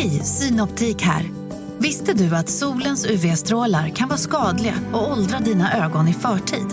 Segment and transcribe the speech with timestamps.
[0.00, 1.30] Hej, Synoptik här.
[1.78, 6.66] Visste du att solens UV-strålar kan vara skadliga och åldra dina ögon i förtid?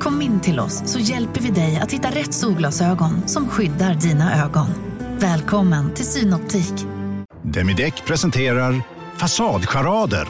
[0.00, 4.44] Kom in till oss så hjälper vi dig att hitta rätt solglasögon som skyddar dina
[4.44, 4.66] ögon.
[5.18, 6.74] Välkommen till Synoptik.
[7.42, 8.82] Demideck presenterar
[9.16, 10.28] Fasadcharader.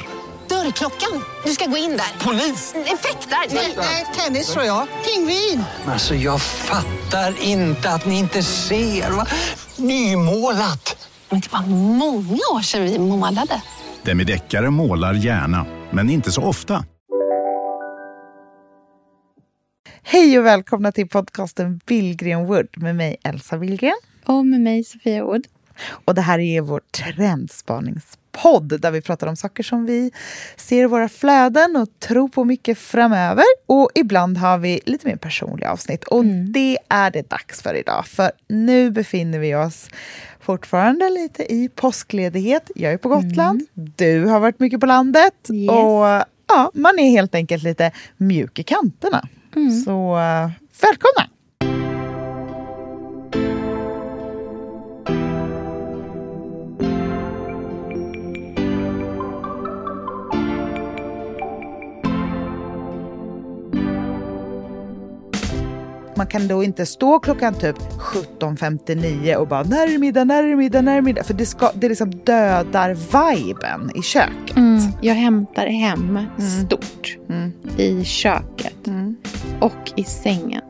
[0.49, 1.25] Dörrklockan.
[1.45, 2.25] Du ska gå in där.
[2.25, 2.75] Polis?
[2.75, 3.55] Effektar?
[3.77, 4.87] Nej, tennis tror jag.
[5.05, 5.65] Pingvin.
[5.87, 9.11] Alltså jag fattar inte att ni inte ser.
[9.11, 9.27] Va?
[9.77, 11.04] Nymålat.
[11.31, 11.67] Men det var
[11.99, 13.63] många år sedan vi målade.
[14.03, 16.85] Demideckare målar gärna, men inte så ofta.
[20.03, 23.95] Hej och välkomna till podcasten Billgren Wood med mig Elsa Billgren.
[24.25, 25.47] Och med mig Sofia Wood.
[26.05, 30.11] Och det här är vår trendspaningspodd där vi pratar om saker som vi
[30.57, 33.45] ser i våra flöden och tror på mycket framöver.
[33.67, 36.53] Och ibland har vi lite mer personliga avsnitt och Mm.
[36.53, 38.07] det är det dags för idag.
[38.07, 39.89] För nu befinner vi oss
[40.45, 42.71] fortfarande lite i påskledighet.
[42.75, 45.49] Jag är på Gotland, du har varit mycket på landet.
[45.49, 45.63] Mm.
[45.63, 45.71] Yes.
[45.71, 46.05] Och
[46.49, 49.29] ja, man är helt enkelt lite mjuk i kanterna.
[49.57, 49.71] Mm.
[49.81, 50.51] Så eh,
[50.83, 51.34] välkomna!
[66.25, 70.43] Man kan då inte stå klockan typ 17.59 och bara när är det middag, när
[70.43, 71.25] är det middag, när är det middag?
[71.25, 74.57] För det, ska, det liksom dödar viben i köket.
[74.57, 74.83] Mm.
[75.01, 76.19] Jag hämtar hem
[76.67, 77.53] stort Mm.
[77.77, 78.89] i köket
[79.61, 80.63] och i sängen.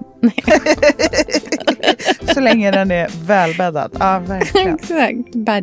[2.34, 3.96] Så länge den är välbäddad.
[4.00, 4.74] Ja, verkligen.
[4.82, 5.34] Exakt.
[5.34, 5.60] Bara.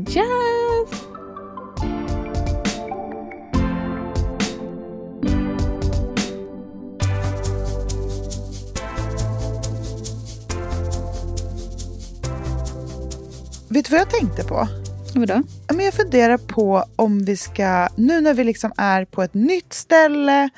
[13.92, 14.68] Du vad jag tänkte på?
[15.16, 15.44] Vadå?
[15.68, 19.34] Ja, Men jag funderar på om vi ska, nu när vi liksom är på ett
[19.34, 20.50] nytt ställe,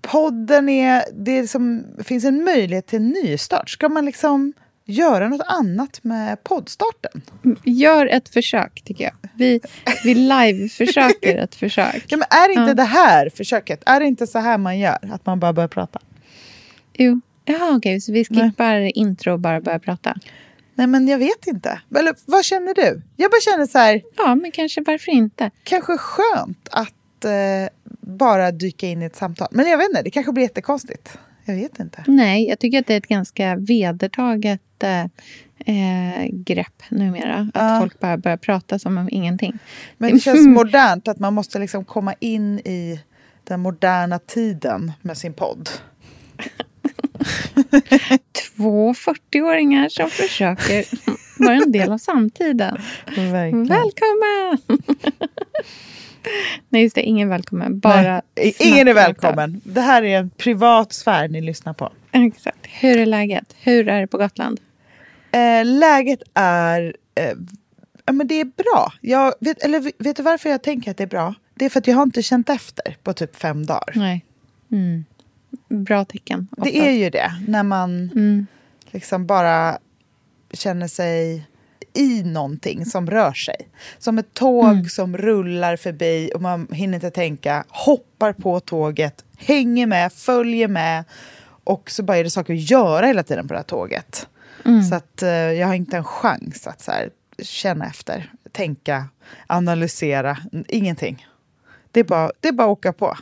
[0.00, 3.70] podden är, det är liksom, finns en möjlighet till en nystart.
[3.70, 4.52] Ska man liksom
[4.84, 7.22] göra något annat med poddstarten?
[7.64, 9.14] Gör ett försök, tycker jag.
[9.34, 9.60] Vi,
[10.04, 12.04] vi live-försöker ett försök.
[12.08, 12.74] Ja, men är inte Ja.
[12.74, 15.10] det här försöket, är det inte så här man gör?
[15.12, 16.00] Att man bara börjar prata?
[16.94, 17.20] Jo.
[17.44, 18.00] Jaha, okej.
[18.00, 20.14] Så vi skippar intro och bara börjar prata.
[20.78, 21.80] Nej, men jag vet inte.
[21.98, 23.02] Eller vad känner du?
[23.16, 25.50] Jag bara känner så här, Ja, men kanske varför inte?
[25.64, 27.30] kanske skönt att eh,
[28.00, 29.48] bara dyka in i ett samtal.
[29.50, 31.18] Men jag vet inte, det kanske blir jättekonstigt.
[31.44, 32.04] Jag vet inte.
[32.06, 35.00] Nej, jag tycker att det är ett ganska vedertaget eh,
[35.74, 37.34] eh, grepp numera.
[37.54, 37.78] Att Ja.
[37.80, 39.58] folk bara börjar prata som om ingenting.
[39.96, 43.00] Men det känns modernt att man måste liksom komma in i
[43.44, 45.68] den moderna tiden med sin podd.
[48.56, 50.84] Två 40-åringar som försöker
[51.44, 52.78] vara en del av samtiden.
[53.06, 53.66] Verkligen.
[53.66, 54.58] Välkommen!
[56.68, 57.02] Nej, just det.
[57.02, 57.78] Ingen välkommen.
[57.78, 59.60] Bara Nej, ingen är välkommen.
[59.64, 61.92] Det här är en privat sfär ni lyssnar på.
[62.12, 62.66] Exakt.
[62.66, 63.56] Hur är läget?
[63.60, 64.60] Hur är det på Gotland?
[65.32, 66.96] Eh, läget är...
[67.14, 67.32] Eh,
[68.04, 68.92] ja, men det är bra.
[69.00, 71.34] Jag vet, eller vet du varför jag tänker att det är bra?
[71.54, 73.92] Det är för att jag har inte känt efter på typ fem dagar.
[73.94, 74.24] Nej.
[74.72, 75.04] Mm.
[75.68, 76.48] Bra tecken.
[76.56, 78.46] Det är ju det, när man Mm.
[78.90, 79.78] liksom bara
[80.52, 81.46] känner sig
[81.94, 83.68] i någonting som rör sig.
[83.98, 84.84] Som ett tåg Mm.
[84.84, 91.04] som rullar förbi och man hinner inte tänka, hoppar på tåget, hänger med, följer med
[91.64, 94.28] och så bara är det saker att göra hela tiden på det här tåget.
[94.64, 94.82] Mm.
[94.82, 97.10] Så att eh, jag har inte en chans att så här,
[97.42, 99.04] känna efter, tänka,
[99.46, 100.36] analysera,
[100.68, 101.26] ingenting.
[101.92, 103.16] Det är, bara, det är bara att åka på.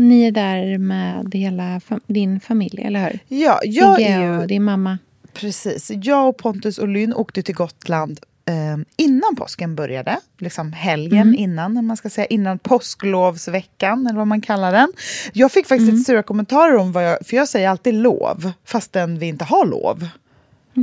[0.00, 3.18] Ni är där med hela fam- din familj, eller hur?
[3.28, 4.38] Ja, jag Sigge är ju...
[4.38, 4.98] och din mamma.
[5.32, 5.90] Precis.
[6.02, 8.54] Jag och Pontus och Lynn åkte till Gotland eh,
[8.96, 10.16] innan påsken började.
[10.38, 11.34] Liksom helgen Mm.
[11.34, 12.26] innan, man ska säga.
[12.26, 14.92] Innan påsklovsveckan, eller vad man kallar den.
[15.32, 15.94] Jag fick faktiskt Mm.
[15.94, 17.18] lite sura kommentarer om vad jag...
[17.26, 20.08] För jag säger alltid lov, fastän vi inte har lov.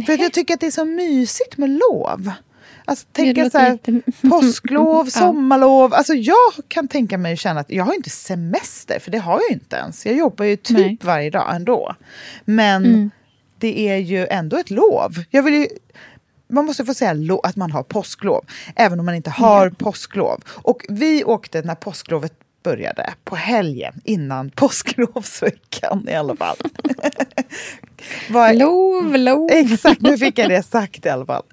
[0.06, 2.32] För att jag tycker att det är så mysigt med lov.
[2.90, 3.80] Alltså tänka så här,
[4.30, 5.94] påsklov, sommarlov.
[5.94, 6.36] Alltså jag
[6.68, 9.76] kan tänka mig att känna att jag har inte semester, för det har jag inte
[9.76, 10.06] ens.
[10.06, 10.98] Jag jobbar ju typ Nej.
[11.02, 11.96] varje dag ändå.
[12.46, 13.12] Men Mm.
[13.58, 15.12] det är ju ändå ett lov.
[15.30, 15.68] Jag vill ju,
[16.50, 18.46] man måste få säga att man har påsklov,
[18.76, 20.42] även om man inte har påsklov.
[20.48, 22.34] Och vi åkte när påsklovet
[22.68, 26.58] började, på helgen innan påsklovsveckan i alla fall.
[28.30, 29.50] Vad- Lov, lov.
[29.52, 31.44] Exakt, nu fick jag det sagt i alla fall.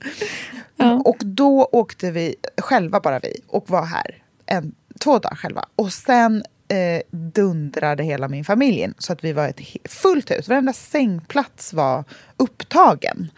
[0.77, 0.93] Ja.
[1.05, 5.65] Och då åkte vi själva, bara vi, och var här en, två dagar själva.
[5.77, 10.49] Och sen eh, dundrade hela min familj in, så att vi var ett fullt hus.
[10.49, 12.05] Varenda sängplats var
[12.37, 13.31] upptagen.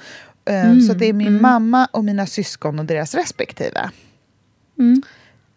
[0.50, 3.90] Eh, så det är min mamma och mina syskon och deras respektive.
[4.78, 5.02] Mm.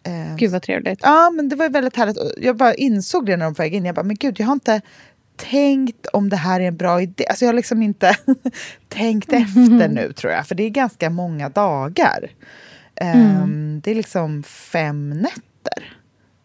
[0.06, 0.98] Eh, Gud vad trevligt.
[1.02, 2.16] Ja, men det var väldigt härligt.
[2.36, 3.84] Jag bara insåg det när de flög in.
[3.84, 4.80] Jag bara, men gud, jag har inte
[5.36, 7.26] tänkt om det här är en bra idé.
[7.28, 8.16] Alltså jag har liksom inte
[8.88, 10.46] tänkt efter nu tror jag.
[10.46, 12.30] För det är ganska många dagar.
[12.96, 15.96] Ehm, Det är liksom fem nätter.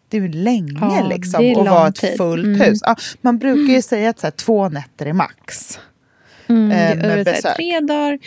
[0.08, 2.60] Det är ju länge Ja, liksom är att vara ett fullt Mm.
[2.60, 2.78] hus.
[2.82, 5.78] Ja, man brukar ju säga att så här, två nätter är max.
[6.46, 7.56] Mm, eh, det- med så här, besök.
[7.56, 8.18] tre dagar,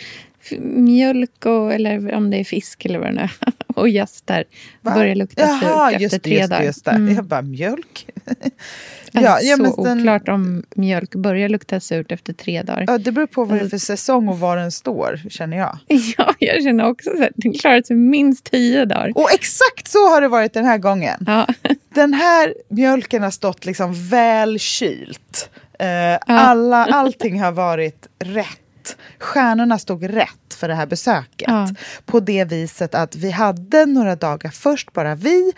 [0.60, 3.30] mjölk och, eller om det är fisk eller vad det nu är.
[3.80, 4.44] Och gäster.
[4.80, 4.94] Va?
[4.94, 6.62] Börjar lukta Jaha, surt efter tre dagar.
[6.64, 6.90] just det.
[6.90, 7.14] Mm.
[7.14, 8.06] Jag bara, mjölk?
[9.14, 12.84] Alltså, men så den- oklart om mjölk börjar lukta surt efter tre dagar.
[12.86, 15.56] Ja, det beror på vad det är Alltså- för säsong och var den står, känner
[15.56, 15.78] jag.
[16.18, 19.12] Ja, jag känner också så att den klarar sig minst tio dagar.
[19.14, 21.24] Och exakt så har det varit den här gången.
[21.26, 21.46] Ja.
[21.94, 25.50] Den här mjölken har stått liksom väl kylt.
[25.78, 28.59] Eh, alla, allting har varit rätt.
[29.18, 31.48] Stjärnorna stod rätt för det här besöket.
[31.48, 31.68] Ja.
[32.06, 35.52] På det viset att vi hade några dagar först, bara vi.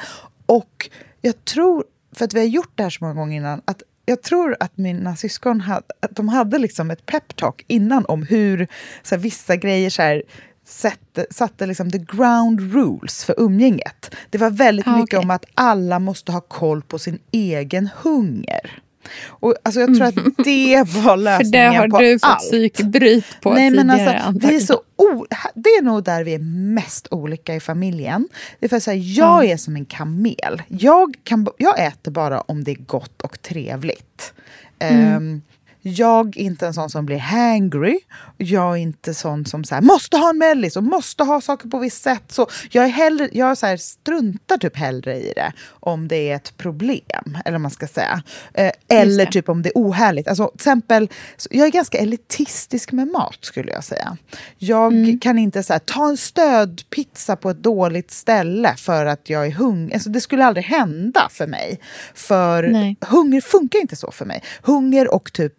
[0.46, 0.90] Och
[1.20, 1.84] jag tror,
[2.16, 4.76] för att vi har gjort det här så många gånger innan, att jag tror att
[4.76, 8.68] mina syskon hade, att de hade liksom ett peptalk innan om hur
[9.02, 10.22] så här, vissa grejer så här,
[10.66, 14.14] satte, satte liksom the ground rules för umgänget.
[14.30, 15.24] Det var väldigt Ah, mycket okej.
[15.24, 18.82] om att alla måste ha koll på sin egen hunger.
[19.28, 20.14] Och, alltså, jag tror att
[20.44, 22.38] det var För lösningen det har på du fått allt.
[22.40, 24.18] psykbryt på Nej, men tidigare.
[24.20, 26.38] alltså, vi är så o- det är nog där vi är
[26.74, 28.28] mest olika i familjen.
[28.60, 30.62] Det är för att säga, jag är som en kamel.
[30.68, 34.32] Jag, kan, jag äter bara om det är gott och trevligt.
[34.78, 35.42] Ehm,
[35.82, 37.98] jag är inte en sån som blir hangry.
[38.36, 41.68] Jag är inte sån som så här, måste ha en mellis och måste ha saker
[41.68, 42.22] på visst sätt.
[42.28, 46.36] Så jag är hellre, jag så här, struntar typ hellre i det om det är
[46.36, 47.38] ett problem.
[47.44, 48.22] Eller man ska säga.
[48.54, 50.28] Eh, eller typ om det är ohärligt.
[50.28, 51.08] Alltså, till exempel,
[51.50, 54.16] jag är ganska elitistisk med mat skulle jag säga.
[54.58, 55.18] Jag Mm.
[55.18, 59.50] kan inte så här, ta en stödpizza på ett dåligt ställe för att jag är
[59.50, 59.94] hungrig.
[59.94, 61.80] Alltså, det skulle aldrig hända för mig.
[62.14, 62.96] För Nej.
[63.00, 64.42] hunger funkar inte så för mig.
[64.62, 65.52] Hunger och typ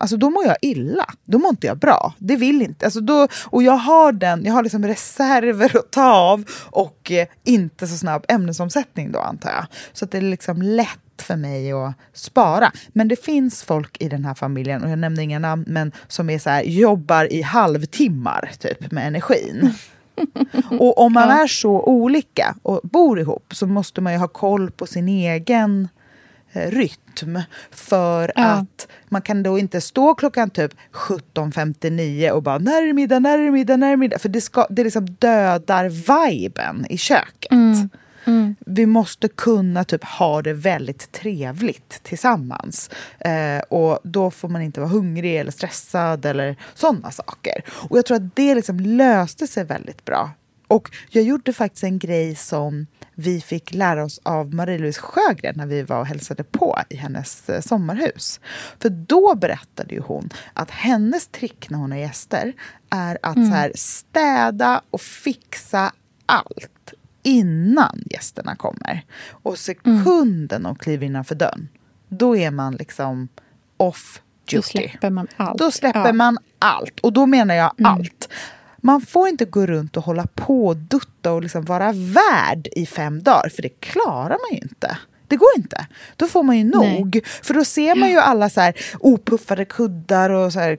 [0.00, 1.06] Alltså då mår jag illa.
[1.24, 2.14] Då mår inte jag bra.
[2.18, 2.84] Det vill inte.
[2.84, 7.26] Alltså då, och jag har den, jag har liksom reserver att ta av och eh,
[7.44, 9.66] inte så snabb ämnesomsättning då antar jag.
[9.92, 12.72] Så att det är liksom lätt för mig att spara.
[12.88, 16.30] Men det finns folk i den här familjen, och jag nämnde inga namn, men som
[16.30, 19.74] är så här, jobbar i halvtimmar typ med energin.
[20.70, 24.70] Och om man är så olika och bor ihop så måste man ju ha koll
[24.70, 25.88] på sin egen
[26.56, 27.38] rytm.
[27.70, 28.44] För Ja.
[28.44, 33.18] att man kan då inte stå klockan typ 17.59 och bara när är det middag,
[33.18, 34.18] när är det middag, när är det middag?
[34.18, 37.50] För det, ska, det liksom dödar viben i köket.
[38.66, 42.90] Vi måste kunna typ ha det väldigt trevligt tillsammans.
[43.18, 47.62] Eh, och då får man inte vara hungrig eller stressad eller sådana saker.
[47.68, 50.30] Och jag tror att det liksom löste sig väldigt bra.
[50.68, 55.66] Och jag gjorde faktiskt en grej som vi fick lära oss av Marie-Louise Sjögren när
[55.66, 58.40] vi var och hälsade på i hennes eh, sommarhus.
[58.80, 62.52] För då berättade ju hon att hennes trick när hon har gäster
[62.90, 65.92] är att så här, städa och fixa
[66.26, 66.92] allt
[67.22, 69.02] innan gästerna kommer.
[69.30, 71.68] Och sekunden de kliver innanför dörren,
[72.08, 73.28] då är man liksom
[73.76, 74.68] off Då duty.
[74.68, 75.58] släpper man allt.
[75.58, 76.04] Då släpper Ja.
[76.04, 76.16] Mm.
[76.16, 77.00] man allt.
[77.00, 78.28] Och då menar jag allt.
[78.86, 82.86] Man får inte gå runt och hålla på och dutta och liksom vara värd i
[82.86, 84.98] fem dagar, för det klarar man ju inte.
[85.28, 85.86] Det går inte.
[86.16, 86.98] Då får man ju Nej.
[86.98, 87.20] nog.
[87.42, 90.78] För då ser man ju alla så här opuffade kuddar och så här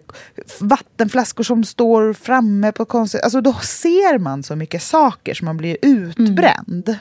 [0.60, 3.22] vattenflaskor som står framme på konstigt...
[3.22, 6.96] Alltså då ser man så mycket saker så man blir utbränd.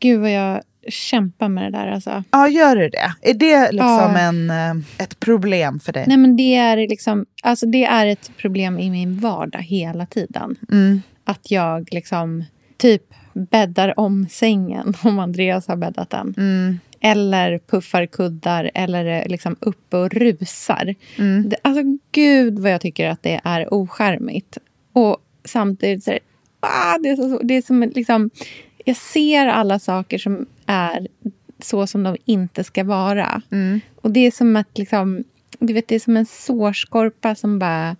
[0.00, 2.24] Gud vad jag kämpar med det där alltså.
[2.30, 3.30] Ja, gör det det?
[3.30, 4.18] Är det liksom Ja.
[4.18, 6.04] en, eh, ett problem för dig?
[6.08, 10.56] Nej men det är liksom, alltså det är ett problem i min vardag hela tiden.
[10.70, 11.02] Mm.
[11.24, 12.44] Att jag liksom
[12.76, 13.02] typ
[13.32, 16.34] bäddar om sängen om Andreas har bäddat den.
[16.36, 16.78] Mm.
[17.00, 20.94] Eller puffar kuddar eller är liksom uppe och rusar.
[21.18, 21.48] Mm.
[21.48, 24.58] Det, alltså gud vad jag tycker att det är oskärmigt.
[24.92, 26.20] Och samtidigt så är det,
[26.60, 28.30] ah, det är, så, det är som liksom,
[28.84, 31.08] jag ser alla saker som är
[31.62, 33.42] så som de inte ska vara.
[33.52, 33.80] Mm.
[34.00, 35.24] Och det är som att liksom,
[35.58, 37.96] du vet, det är som en sårskorpa som bara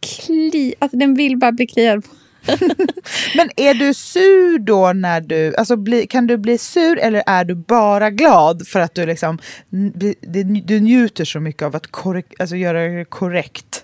[0.00, 2.10] kli, alltså den vill bara bli kliad på.
[3.36, 7.44] Men är du sur då när du, alltså bli, kan du bli sur eller är
[7.44, 9.38] du bara glad för att du liksom,
[10.64, 13.83] du njuter så mycket av att korrek, alltså göra det korrekt?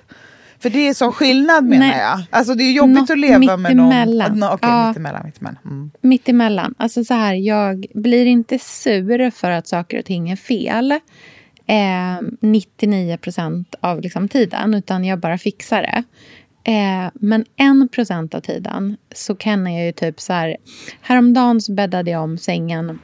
[0.62, 1.99] För det är sån skillnad menar Nej.
[1.99, 2.23] jag.
[2.31, 3.88] Alltså det är jobbigt Något att leva med någon.
[3.88, 4.38] mittemellan.
[4.38, 4.88] Nå, Okej, Ja.
[4.88, 5.23] mittemellan.
[5.26, 5.59] mittemellan.
[5.64, 5.90] Mm.
[6.00, 6.75] Mitt emellan.
[6.79, 10.93] Alltså så här, jag blir inte sur för att saker och ting är fel.
[11.67, 16.02] Eh, 99 procent av liksom tiden, utan jag bara fixar det.
[16.73, 20.57] Eh, men en procent av tiden så kan jag ju typ så här...
[21.00, 22.99] Häromdagen så bäddade jag om sängen.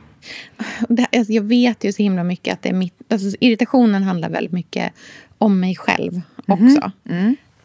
[0.88, 3.12] Det, alltså jag vet ju så himla mycket att det är mitt...
[3.12, 4.92] Alltså irritationen handlar väldigt mycket
[5.38, 6.90] om mig själv också.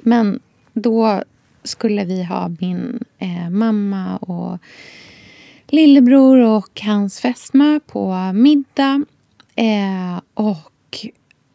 [0.04, 0.40] Men
[0.74, 1.24] då
[1.64, 4.60] skulle vi ha min eh, mamma och
[5.68, 9.06] lillebror och hans fästmö på middag.
[9.56, 11.06] Eh, och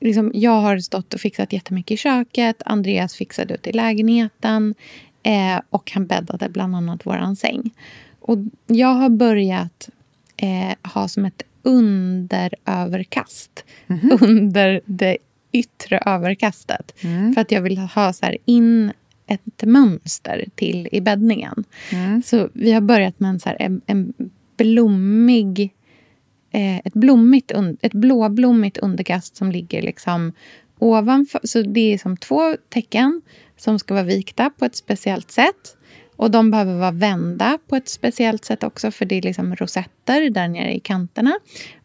[0.01, 2.63] liksom, jag har stått och fixat jättemycket i köket.
[2.65, 4.75] Andreas fixade ut i lägenheten.
[5.23, 7.71] Eh, och han bäddade bland annat våran säng.
[8.21, 9.89] Och jag har börjat
[10.37, 13.65] eh, ha som ett underöverkast
[14.21, 15.17] under det
[15.59, 16.95] yttre överkastet.
[17.35, 18.93] För att jag vill ha så här in
[19.27, 21.65] ett mönster till i bäddningen.
[22.25, 24.15] Så vi har börjat med en, så här, en, en
[24.57, 25.75] blommig
[26.51, 30.33] eh, ett, blommigt, ett blåblommigt underkast som ligger liksom
[30.79, 31.41] ovanför.
[31.45, 33.23] Så det är som två tecken
[33.57, 35.77] som ska vara vikta på ett speciellt sätt.
[36.17, 40.31] Och de behöver vara vända på ett speciellt sätt också för det är liksom rosetter
[40.31, 41.39] där nere i kanterna.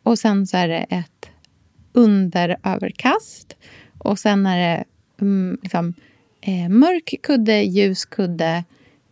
[0.03, 1.29] Och sen så är det ett
[1.93, 3.55] underöverkast.
[3.97, 4.83] Och sen är det
[5.21, 5.93] mm, liksom,
[6.41, 8.63] eh, mörk kudde, ljus kudde,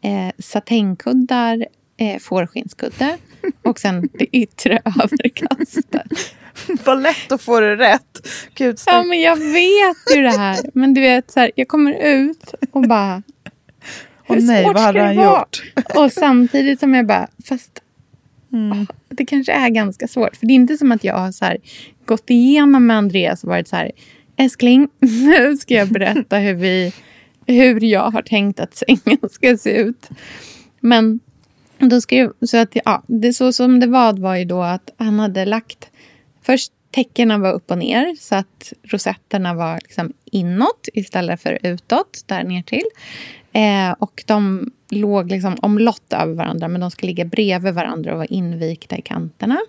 [0.01, 1.65] eh, satängkuddar,
[1.97, 3.17] eh, fårskinnskudde
[3.63, 6.35] och sen det yttre överkastet.
[6.85, 8.27] Vad lätt att få det rätt.
[8.55, 10.59] Gud, Ja, men jag vet ju det här.
[10.73, 13.23] Men du vet, så här, jag kommer ut och bara...
[14.23, 15.39] Hur nej, svårt vad hade ska det han vara?
[15.39, 15.63] gjort?
[15.95, 17.81] Och samtidigt som jag bara, fast
[18.53, 18.71] Mm.
[18.71, 20.35] åh, det kanske är ganska svårt.
[20.35, 21.57] För det är inte som att jag har så här,
[22.09, 23.91] gått igenom med Andreas och varit så här,
[24.37, 26.93] älskling, nu ska jag berätta hur, vi,
[27.47, 30.09] hur jag har tänkt att sängen ska se ut.
[30.79, 31.19] Men
[31.77, 35.19] då skrev, så att, ja, det så som det var var ju då att han
[35.19, 35.89] hade lagt...
[36.41, 42.23] Först täckena var upp och ner så att rosetterna var liksom inåt istället för utåt,
[42.25, 42.85] där ner till.
[43.53, 48.17] Eh, och de låg liksom omlott över varandra men de ska ligga bredvid varandra och
[48.17, 49.59] vara invikta i kanterna.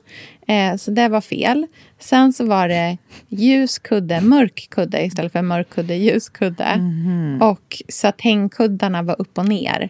[0.50, 1.66] Eh, så det var fel.
[1.99, 6.80] Sen så var det ljus kudde, mörk kudde istället för mörk kudde, ljus kudde.
[7.40, 9.88] Och satängkuddarna var upp och ner.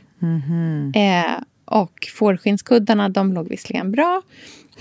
[0.95, 4.23] Eh, och fårskinnskuddarna de låg visserligen bra.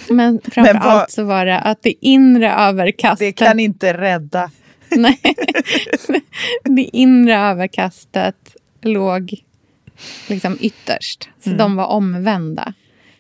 [0.09, 3.19] Men framför vad- allt så var det att det inre överkastet...
[3.19, 4.51] Det kan inte rädda.
[4.91, 5.19] Nej.
[6.63, 9.33] det inre överkastet låg
[10.27, 11.29] liksom ytterst.
[11.43, 11.57] Så Mm.
[11.57, 12.73] de var omvända.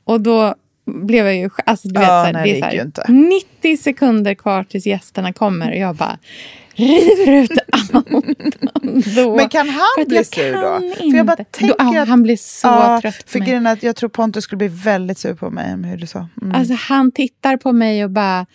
[0.03, 0.55] Och då
[0.93, 1.49] blev jag ju...
[1.65, 3.71] Alltså, du vet, Ja, så här, nej, det det är så gick ju här, inte.
[3.71, 6.17] 90 sekunder kvar tills gästerna kommer och jag bara
[6.73, 7.91] river ut allt.
[9.15, 10.95] Då, Men kan han bli sur då?
[11.11, 12.07] För jag bara tänker då, ja, att...
[12.09, 13.47] Han blir så Ja, trött på för mig.
[13.47, 16.27] grejen att jag tror Pontus skulle bli väldigt sur på mig hur du sa.
[16.41, 16.55] Mm.
[16.55, 18.45] Alltså han tittar på mig och bara...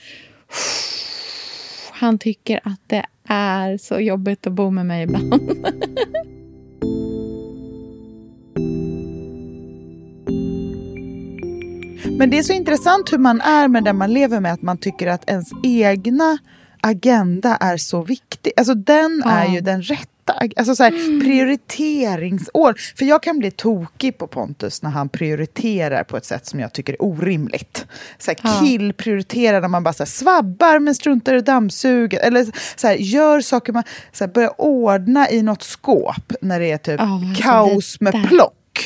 [1.92, 5.34] Han tycker att det är så jobbigt att bo med mig ibland.
[12.18, 14.78] Men det är så intressant hur man är med den man lever med, att man
[14.78, 16.38] tycker att ens egna
[16.80, 18.52] agenda är så viktig.
[18.56, 19.30] Alltså den Ja.
[19.30, 20.09] är ju den rätta.
[20.56, 22.75] Alltså så här, prioriteringsår.
[22.97, 26.73] För jag kan bli tokig på Pontus när han prioriterar på ett sätt som jag
[26.73, 27.87] tycker är orimligt.
[28.18, 28.61] Så här, Ja.
[28.66, 32.23] killprioriterar när man bara så här, svabbar men struntar i dammsuget.
[32.23, 36.71] Eller så här, gör saker man så här, börjar ordna i något skåp när det
[36.71, 38.28] är typ alltså kaos med där.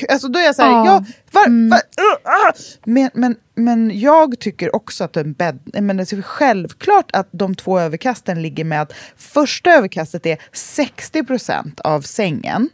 [0.09, 0.85] Alltså då är jag så här, Ja.
[0.87, 2.61] ja, var, var, uh, uh.
[2.85, 7.55] Men, men, men jag tycker också att en bädd, men det är självklart att de
[7.55, 12.69] två överkasten ligger med att första överkastet är 60% av sängen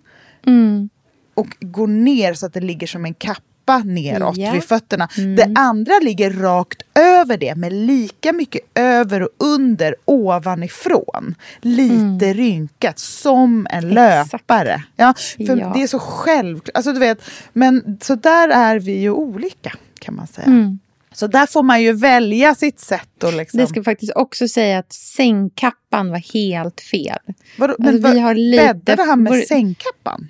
[0.46, 0.88] Mm.
[1.34, 3.14] och går ner så att det ligger som en
[3.66, 4.52] kappa neråt Ja.
[4.52, 5.08] vid fötterna.
[5.36, 11.34] Det andra ligger rakt över det med lika mycket över och under ovanifrån.
[11.60, 14.82] Lite rynkat som en löpare.
[14.96, 15.72] Ja, för Ja.
[15.74, 16.76] Det är så självklart.
[16.76, 17.18] Alltså, du vet,
[17.52, 20.76] men så där är vi ju olika kan man säga.
[21.14, 23.24] Så där får man ju välja sitt sätt.
[23.24, 27.18] Och liksom, Det ska faktiskt också säga att sängkappan var helt fel.
[27.58, 30.28] Vadå, alltså, men vad- vi har lite- bäddade han med vår- sängkappan?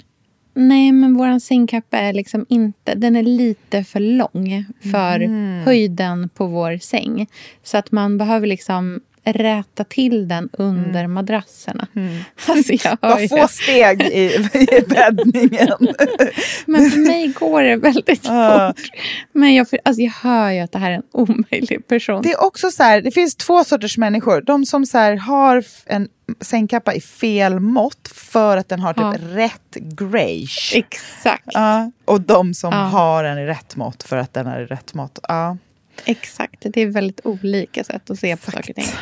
[0.55, 2.95] Nej, men vår sängkappa är liksom inte...
[2.95, 5.65] Den är lite för lång för Mm.
[5.65, 7.27] höjden på vår säng.
[7.63, 11.87] Så att man behöver liksom räta till den under madrasserna.
[12.49, 15.69] Alltså, jag Vad ju- få steg i, i bäddningen.
[16.67, 18.91] Men för mig går det väldigt fort.
[19.33, 22.23] Men jag, alltså jag hör ju att det här är en omöjlig person.
[22.23, 24.41] Det är också så här, det finns två sorters människor.
[24.43, 26.09] De som så här har en
[26.41, 29.15] sängkappa i fel mått för att den har typ Ja.
[29.39, 30.73] rätt grage.
[30.75, 31.45] Exakt.
[31.53, 32.79] Ja, och de som Ja.
[32.79, 35.19] har den i rätt mått för att den är i rätt mått.
[35.29, 35.57] Ja.
[36.05, 36.67] Exakt.
[36.73, 38.95] Det är väldigt olika sätt att se på saker och ting.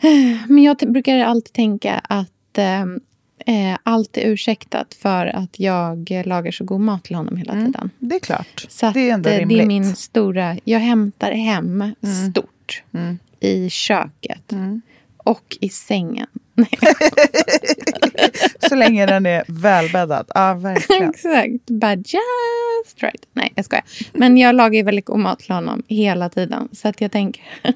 [0.48, 2.84] Men jag brukar alltid tänka att eh,
[3.46, 7.66] Eh, allt är ursäktat för att jag lagar så god mat till honom hela Mm.
[7.66, 7.90] tiden.
[7.98, 8.66] Det är klart.
[8.68, 9.58] Så det är ändå rimligt.
[9.58, 10.56] det är min stora...
[10.64, 12.30] Jag hämtar hem Mm.
[12.30, 12.82] stort
[13.40, 14.52] i köket
[15.24, 16.26] och i sängen.
[18.68, 20.26] Så länge den är välbäddad.
[20.34, 21.10] Ja, verkligen.
[21.14, 21.66] exakt.
[21.66, 23.26] But just right.
[23.32, 23.84] Nej, jag skojar.
[24.12, 26.68] Men jag lagar ju väldigt god mat till honom hela tiden.
[26.72, 27.42] Så att jag tänker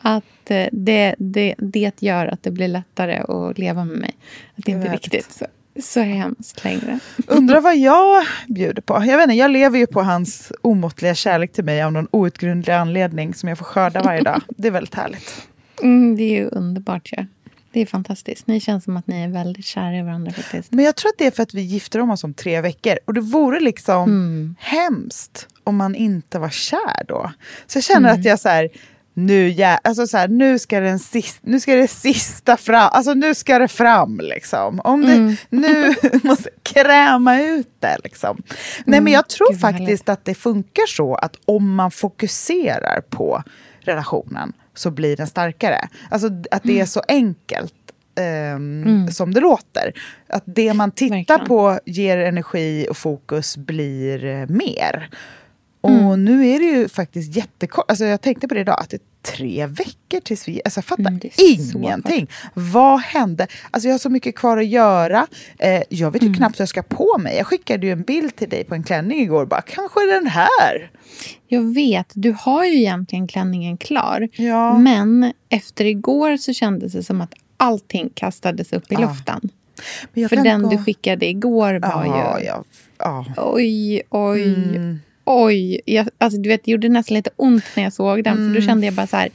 [0.00, 4.16] att eh, det, det, det gör att det blir lättare att leva med mig.
[4.56, 5.02] Att det inte är vet.
[5.02, 5.46] riktigt så,
[5.82, 6.98] så hemskt längre.
[7.26, 8.94] Undrar vad jag bjuder på.
[8.94, 12.72] Jag vet inte, jag lever ju på hans omåttliga kärlek till mig av någon outgrundlig
[12.72, 14.42] anledning som jag får skörda varje dag.
[14.48, 15.49] Det är väldigt härligt.
[15.82, 17.08] Mm, det är ju underbart.
[17.12, 17.24] Ja.
[17.72, 18.46] Det är fantastiskt.
[18.46, 20.72] Ni känns som att ni är väldigt kära i varandra faktiskt.
[20.72, 22.98] Men jag tror att det är för att vi gifter om oss om tre veckor.
[23.04, 24.54] Och det vore liksom Mm.
[24.58, 27.32] hemskt om man inte var kär då.
[27.66, 28.68] Så jag känner att jag så här,
[29.14, 33.14] nu, ja, alltså så här, nu, ska den sista, nu ska det sista fram, alltså
[33.14, 34.80] nu ska det fram liksom.
[34.84, 35.36] Om det, Mm.
[35.48, 38.42] Nu måste jag kräma ut det liksom.
[38.84, 39.56] Nej men jag tror Mm.
[39.56, 43.42] Gud, vad faktiskt att det funkar så att om man fokuserar på
[43.80, 45.88] relationen så blir den starkare.
[46.10, 47.74] Alltså att det är så enkelt.
[48.20, 49.92] ehm, som det låter.
[50.28, 51.46] Att det man tittar Verkligen.
[51.46, 54.46] på ger energi och fokus blir eh,
[55.80, 57.84] Och nu är det ju faktiskt jättekort.
[57.88, 59.00] Alltså jag tänkte på det idag, att det är
[59.36, 60.60] tre veckor tills vi...
[60.64, 61.20] Alltså jag fattar Mm,
[61.74, 62.30] ingenting.
[62.54, 63.46] Vad hände?
[63.70, 65.26] Alltså jag har så mycket kvar att göra.
[65.58, 67.36] Eh, jag vet ju knappt vad jag ska på mig.
[67.36, 69.46] Jag skickade ju en bild till dig på en klänning igår.
[69.46, 70.90] Bara, kanske den här.
[71.48, 74.28] Jag vet, du har ju egentligen klänningen klar.
[74.36, 74.78] Ja.
[74.78, 79.00] Men efter igår så kändes det som att allting kastades upp i Ja.
[79.00, 79.48] luften.
[80.28, 82.46] För den gå- du skickade igår var Ja, ju...
[82.46, 82.64] ja,
[82.98, 83.24] ja.
[83.36, 85.00] Oj, oj, Mm.
[85.30, 85.80] Oj.
[85.84, 88.38] Jag, alltså, du vet, det gjorde nästan lite ont när jag såg den.
[88.38, 88.52] Mm.
[88.54, 89.28] För då kände jag bara så här...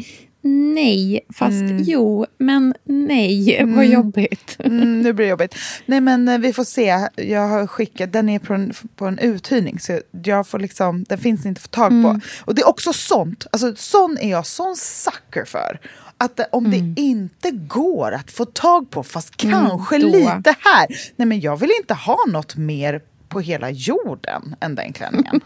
[0.47, 4.55] Nej, fast jo, men nej, vad jobbigt.
[4.59, 5.55] Mm, nu blir det jobbigt.
[5.85, 7.07] Nej men eh, vi får se.
[7.15, 11.17] Jag har skickat, den är på en, på en uthyrning så jag får liksom, den
[11.17, 12.09] finns inte att få tag på.
[12.09, 12.21] Mm.
[12.45, 15.79] Och det är också sånt, alltså sån är jag sån sucker för.
[16.17, 16.93] Att det, om Mm.
[16.95, 20.87] det inte går att få tag på, fast kanske lite här.
[21.15, 23.01] Nej men jag vill inte ha något mer
[23.35, 25.41] på hela jorden än den klänningen.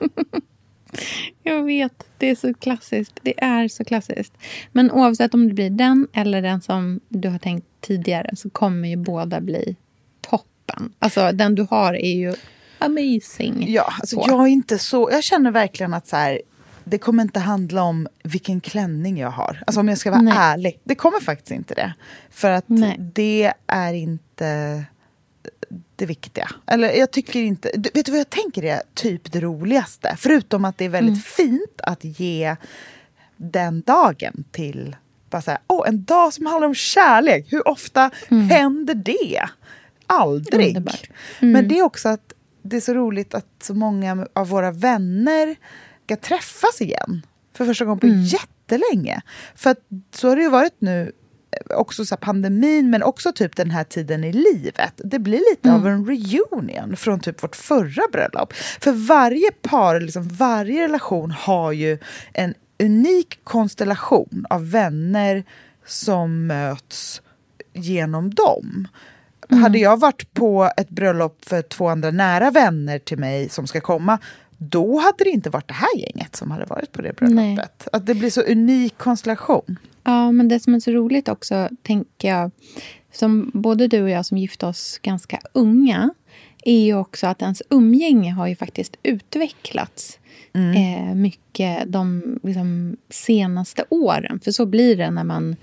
[1.43, 3.19] Jag vet, det är så klassiskt.
[3.21, 4.33] Det är så klassiskt.
[4.71, 8.87] Men oavsett om det blir den eller den som du har tänkt tidigare så kommer
[8.89, 9.75] ju båda bli
[10.21, 10.93] toppen.
[10.99, 12.33] Alltså den du har är ju
[12.79, 13.71] amazing.
[13.71, 14.25] Ja, alltså Så.
[14.27, 15.09] jag är inte så...
[15.11, 16.41] Jag känner verkligen att så här,
[16.83, 19.63] det kommer inte handla om vilken klänning jag har.
[19.67, 20.33] Alltså om jag ska vara Nej.
[20.37, 20.79] ärlig.
[20.83, 21.93] Det kommer faktiskt inte det.
[22.29, 22.95] För att Nej.
[22.99, 24.85] det är inte
[25.99, 26.49] det viktiga.
[26.67, 27.71] Eller jag tycker inte...
[27.93, 30.15] Vet du vad jag tänker är typ det roligaste?
[30.19, 32.55] Förutom att det är väldigt fint att ge
[33.37, 34.95] den dagen till...
[35.29, 37.45] Bara så här, åh, en dag som handlar om kärlek.
[37.49, 39.49] Hur ofta händer det?
[40.07, 40.67] Aldrig.
[40.67, 41.09] Underbart.
[41.39, 45.55] Men det är också att det är så roligt att så många av våra vänner
[46.05, 47.25] ska träffas igen.
[47.53, 49.21] För första gången på jättelänge.
[49.55, 49.79] För att
[50.11, 51.11] så har det ju varit nu,
[51.69, 54.93] också så pandemin, men också typ den här tiden i livet.
[54.95, 58.53] Det blir lite av en reunion från typ vårt förra bröllop.
[58.53, 61.97] För varje par, liksom varje relation har ju
[62.33, 65.43] en unik konstellation av vänner
[65.85, 67.21] som möts
[67.73, 68.87] genom dem.
[69.49, 73.81] Hade jag varit på ett bröllop för två andra nära vänner till mig som ska
[73.81, 74.19] komma,
[74.57, 77.87] då hade det inte varit det här gänget som hade varit på det bröllopet.
[77.91, 79.79] Att det blir så unik konstellation.
[80.09, 82.51] Ja, men det som är så roligt också, tänker jag,
[83.11, 86.09] som både du och jag som gifte oss ganska unga,
[86.63, 90.19] är ju också att ens umgänge har ju faktiskt utvecklats
[90.53, 94.39] eh, mycket de liksom, senaste åren.
[94.39, 95.55] För så blir det när man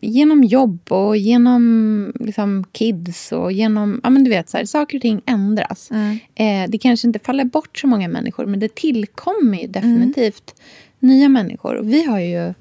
[0.00, 4.00] genom jobb och genom liksom, kids och genom...
[4.04, 5.90] Ja, men du vet, så här, saker och ting ändras.
[6.34, 10.54] Eh, det kanske inte faller bort så många människor men det tillkommer ju definitivt
[10.98, 11.74] nya människor.
[11.74, 12.54] Och vi har ju...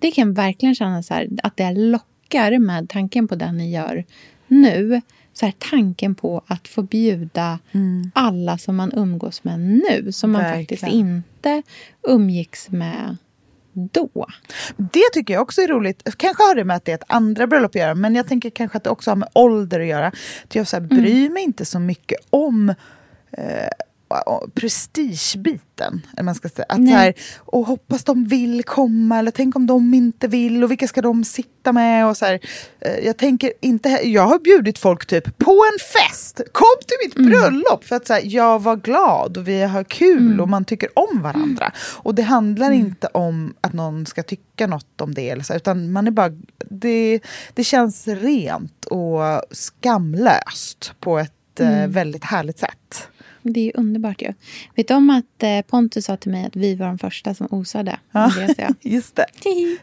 [0.00, 3.70] Det kan jag verkligen känna så här, att det lockar med tanken på det ni
[3.72, 4.04] gör
[4.46, 5.00] nu.
[5.32, 7.58] Så här, tanken på att få bjuda
[8.12, 11.06] alla som man umgås med nu som man faktiskt Verkligen.
[11.06, 11.62] inte
[12.08, 13.16] umgicks med
[13.72, 14.26] då.
[14.76, 16.02] Det tycker jag också är roligt.
[16.16, 18.50] Kanske har det med att det är ett andra bröllop att göra, men jag tänker
[18.50, 20.06] kanske att det också har med ålder att göra.
[20.44, 22.68] Att jag så här, bryr mig inte så mycket om
[23.30, 23.68] eh,
[24.54, 26.06] prestigebiten.
[26.12, 26.66] Eller man ska säga.
[26.68, 26.92] Att Nej.
[26.92, 30.88] så här, och hoppas de vill komma, eller tänk om de inte vill, och vilka
[30.88, 32.06] ska de sitta med?
[32.06, 32.40] Och så här,
[32.80, 37.30] eh, jag, tänker inte, jag har bjudit folk typ på en fest, kom till mitt
[37.30, 37.84] bröllop!
[37.84, 41.22] För att så här, jag var glad och vi har kul och man tycker om
[41.22, 41.72] varandra.
[41.96, 45.92] Och det handlar inte om att någon ska tycka något om det, eller så, utan
[45.92, 46.32] man är bara,
[46.70, 47.20] det,
[47.54, 49.20] det känns rent och
[49.50, 53.08] skamlöst på ett eh, väldigt härligt sätt.
[53.42, 54.34] Det är ju underbart ju.
[54.74, 57.48] Vet du om att eh, Pontus sa till mig att vi var de första som
[57.50, 57.98] osade?
[58.12, 58.32] Jag.
[58.80, 59.26] Just det.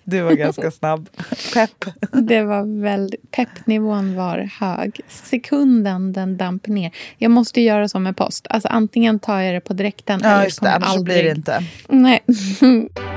[0.03, 1.09] Du var ganska snabb.
[1.53, 1.85] Pepp.
[2.11, 3.31] Det var väldigt...
[3.31, 4.99] Peppnivån var hög.
[5.07, 6.91] Sekunden den damp ner.
[7.17, 8.47] Jag måste göra så med post.
[8.49, 10.51] Alltså antingen tar jag det på direkten Ja, eller det.
[10.59, 11.03] kommer så aldrig...
[11.15, 11.63] blir det inte.
[11.89, 12.23] Nej.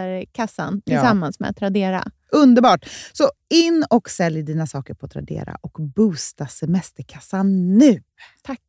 [0.00, 0.96] semesterkassan Ja.
[0.98, 2.04] tillsammans med Tradera.
[2.32, 2.84] Underbart!
[3.12, 8.02] Så in och sälj dina saker på Tradera och boosta semesterkassan nu.
[8.42, 8.60] Tack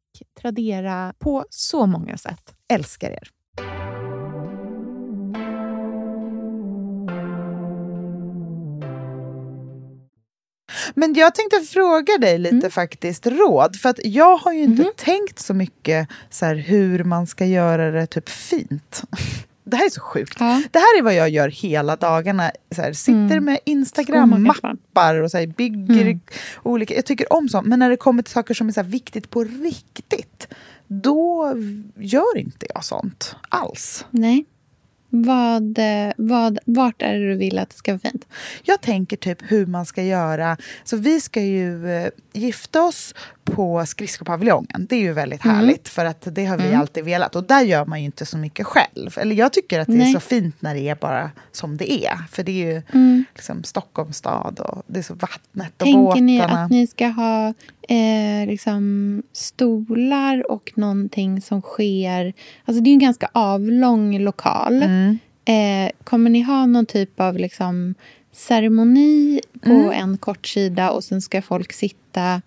[0.41, 2.53] Tradera på så många sätt.
[2.73, 3.29] Älskar er!
[10.95, 12.71] Men jag tänkte fråga dig lite Mm.
[12.71, 13.75] faktiskt råd.
[13.75, 14.91] För att jag har ju inte Mhm.
[14.97, 19.03] tänkt så mycket så här, hur man ska göra det typ fint.
[19.69, 20.35] Det här är så sjukt.
[20.39, 20.61] Ja.
[20.71, 22.51] Det här är vad jag gör hela dagarna.
[22.75, 23.45] Så här, sitter Mm.
[23.45, 23.59] med.
[23.65, 26.19] Instagram-mappar och så här, bygger Mm.
[26.63, 26.95] olika...
[26.95, 27.67] Jag tycker om sånt.
[27.67, 30.47] Men när det kommer till saker som är så viktigt på riktigt,
[30.87, 31.53] då
[31.97, 34.05] gör inte jag sånt alls.
[34.11, 34.45] Nej.
[35.25, 38.25] Vad, eh, vad, vart är det du vill att det ska vara fint?
[38.63, 40.57] Jag tänker typ hur man ska göra.
[40.83, 44.85] Så vi ska ju eh, gifta oss på skridskopaviljongen.
[44.89, 45.55] Det är ju väldigt Mm.
[45.57, 46.79] härligt för att det har vi Mm.
[46.79, 47.35] alltid velat.
[47.35, 49.17] Och där gör man ju inte så mycket själv.
[49.17, 50.09] Eller jag tycker att det Nej.
[50.09, 52.17] är så fint när det är bara som det är.
[52.31, 53.25] För det är ju Mm.
[53.35, 56.25] liksom Stockholms stad och det är så vattnet och Tänker båtarna.
[56.25, 57.53] ni att ni ska ha
[57.89, 62.33] eh, liksom stolar och någonting som sker...
[62.65, 64.83] Alltså det är ju en ganska avlång lokal.
[64.83, 65.06] Mm.
[65.47, 67.95] Eh, kommer ni ha någon typ av liksom
[68.31, 69.91] ceremoni på Mm.
[69.91, 72.41] en kort sida och sen ska folk sitta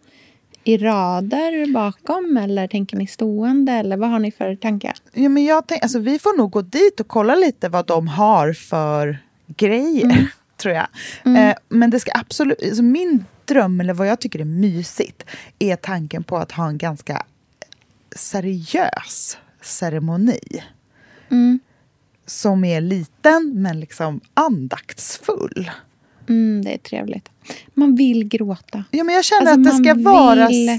[0.64, 2.36] i rader bakom?
[2.36, 3.72] Eller tänker ni stående?
[3.72, 4.94] Eller vad har ni för tankar?
[5.12, 8.08] Ja, men jag tänk, alltså, vi får nog gå dit och kolla lite vad de
[8.08, 10.16] har för grejer, Mm.
[10.56, 10.86] tror jag.
[11.24, 12.62] Eh, men det ska absolut...
[12.62, 15.24] Alltså, min dröm, eller vad jag tycker är mysigt,
[15.58, 17.22] är tanken på att ha en ganska
[18.16, 20.40] seriös ceremoni.
[21.30, 21.60] Mm.
[22.30, 25.70] Som är liten, men liksom andaktsfull.
[26.28, 27.28] Mm, det är trevligt.
[27.74, 28.84] Man vill gråta.
[28.90, 30.76] Ja, men jag känner Alltså, att det ska man vara vill- eh,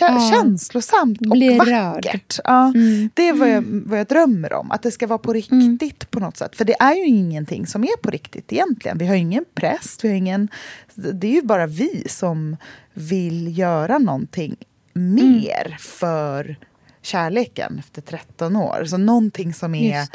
[0.00, 0.30] Ja.
[0.32, 2.38] känslosamt och vackert.
[2.44, 3.10] Ja, Mm.
[3.14, 4.70] Det är vad jag, vad jag drömmer om.
[4.70, 6.56] Att det ska vara på riktigt på något sätt.
[6.56, 8.98] För det är ju ingenting som är på riktigt egentligen.
[8.98, 10.48] Vi har ingen präst, vi har ingen...
[10.94, 12.56] Det är ju bara vi som
[12.94, 14.56] vill göra någonting
[14.92, 16.56] mer för
[17.02, 18.84] kärleken efter 13 år.
[18.86, 20.06] Så någonting som är.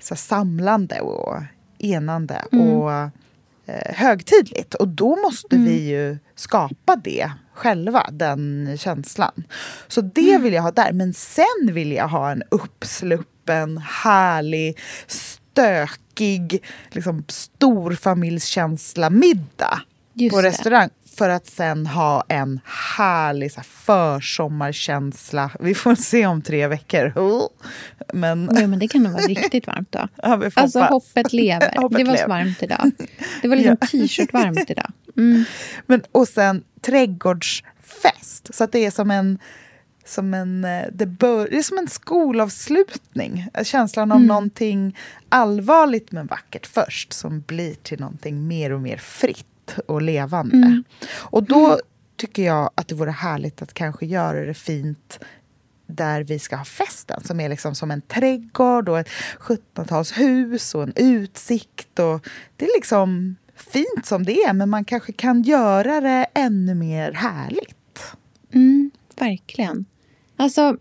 [0.00, 1.42] Så samlande och
[1.78, 2.68] enande Mm.
[2.70, 4.74] och eh, högtidligt.
[4.74, 5.68] Och då måste Mm.
[5.68, 9.44] vi ju skapa det själva, den känslan.
[9.88, 10.42] Så det Mm.
[10.42, 10.92] vill jag ha där.
[10.92, 19.80] Men sen vill jag ha en uppsluppen, härlig, stökig, liksom storfamiljskänsla middag
[20.14, 20.48] Just på det.
[20.48, 20.88] restaurang.
[21.18, 22.60] För att sen ha en
[22.96, 25.50] härlig så här, försommarkänsla.
[25.60, 27.12] Vi får se om tre veckor.
[27.18, 27.48] Oh.
[28.12, 30.08] Men Jo, men det kan nog vara riktigt varmt då.
[30.22, 31.74] ja, Alltså hoppet lever.
[31.76, 32.90] Hoppet det var så varmt idag.
[33.42, 34.92] Det var liksom t-shirt varmt idag.
[35.16, 35.44] Mm.
[35.86, 38.54] Men, och sen trädgårdsfest.
[38.54, 39.38] Så att det är som en
[40.04, 43.46] som en, eh, det, bör, det är som en skolavslutning.
[43.64, 44.28] Känslan av Mm.
[44.28, 44.96] någonting
[45.28, 49.46] allvarligt men vackert först som blir till någonting mer och mer fritt
[49.86, 50.56] och levande.
[50.56, 50.84] Mm.
[51.10, 51.80] Och då
[52.16, 55.18] tycker jag att det vore härligt att kanske göra det fint
[55.86, 60.82] där vi ska ha festen, som är liksom som en trädgård och ett 1700-talshus och
[60.82, 61.98] en utsikt.
[61.98, 66.74] Och det är liksom fint som det är, men man kanske kan göra det ännu
[66.74, 68.02] mer härligt.
[68.52, 69.84] Mm, verkligen.
[70.36, 70.76] Alltså,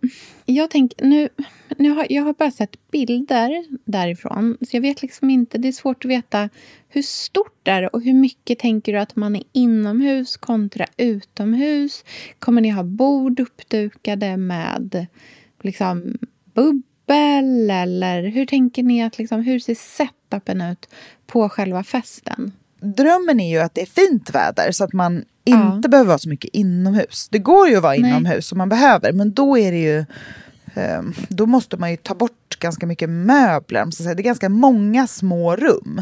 [0.45, 1.05] jag tänker...
[1.05, 1.29] Nu,
[1.79, 4.57] nu har, jag har bara sett bilder därifrån.
[4.61, 5.57] Så jag vet liksom inte...
[5.57, 6.49] Det är svårt att veta
[6.89, 12.03] hur stort det är och hur mycket tänker du att man är inomhus kontra utomhus?
[12.39, 15.07] Kommer ni ha bord uppdukade med
[15.61, 16.17] liksom
[16.53, 17.69] bubbel?
[17.69, 19.17] Eller hur tänker ni att...
[19.17, 20.89] Liksom, hur ser setupen ut
[21.27, 22.51] på själva festen?
[22.79, 25.75] Drömmen är ju att det är fint väder så att man Ja.
[25.75, 27.27] inte behöver vara så mycket inomhus.
[27.31, 28.09] Det går ju att vara Nej.
[28.09, 30.05] inomhus om man behöver, men då är det ju
[31.29, 33.79] då måste man ju ta bort ganska mycket möbler.
[33.85, 34.15] man ska säga.
[34.15, 36.01] Det är ganska många små rum.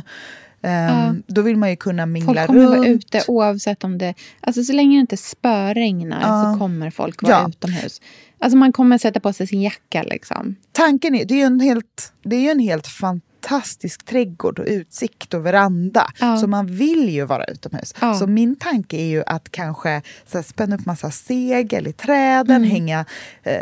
[0.61, 2.77] Ehm, Då vill man ju kunna mingla Folk kommer runt.
[2.77, 4.13] vara ute oavsett om det...
[4.41, 6.53] Alltså så länge det inte spöregnar Ja.
[6.53, 7.49] så kommer folk vara Ja.
[7.49, 8.01] utomhus.
[8.39, 10.55] Alltså man kommer sätta på sig sin jacka liksom.
[10.71, 13.35] Tanken är, det är ju en helt, det är en helt fantastisk
[14.05, 16.08] trädgård och utsikt och veranda.
[16.19, 16.38] Ja.
[16.38, 17.93] Så man vill ju vara utomhus.
[18.01, 18.13] Ja.
[18.13, 22.55] Så min tanke är ju att kanske så här, spänna upp massa segel i träden,
[22.55, 22.69] Mm.
[22.69, 23.05] hänga
[23.43, 23.60] eh,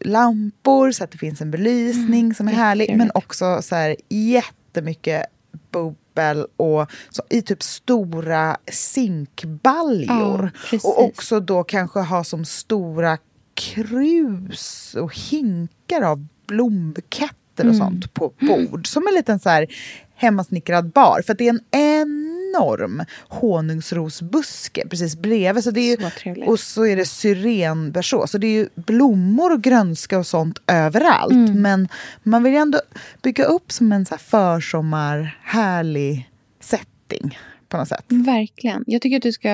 [0.00, 2.96] lampor så att det finns en belysning som är härlig.
[2.96, 5.24] Men också så här, jättemycket
[5.70, 10.50] bubbel och så, i typ stora zinkbaljor.
[10.72, 13.18] Ja, och också då kanske ha som stora
[13.54, 17.78] krus och hinkar av blombuketter och Mm.
[17.78, 18.86] sånt på bord.
[18.86, 19.66] Som en liten så här
[20.14, 21.22] hemmasnickrad bar.
[21.26, 25.64] För det är en enorm honungsrosbuske precis bredvid.
[25.64, 28.26] Så det är ju, Så och så är det syrenberså.
[28.26, 31.32] Så det är ju blommor och grönska och sånt överallt.
[31.32, 31.62] Mm.
[31.62, 31.88] Men
[32.22, 32.80] man vill ju ändå
[33.22, 37.38] bygga upp som en så här försommar härlig setting
[37.68, 38.04] på något sätt.
[38.08, 38.84] Verkligen.
[38.86, 39.48] Jag tycker att du ska...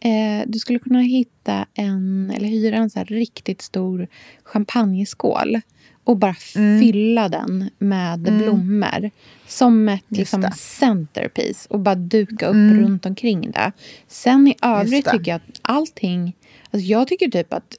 [0.00, 4.08] Eh, du skulle kunna hitta en, eller hyra en så riktigt stor
[4.44, 5.60] champagneskål
[6.06, 6.80] och bara Mm.
[6.80, 9.10] fylla den med blommor
[9.46, 10.52] som ett liksom, det.
[10.52, 13.72] centerpiece och bara duka upp runt omkring det.
[14.08, 16.36] Sen i övrigt tycker jag att allting...
[16.70, 17.74] Alltså jag tycker typ att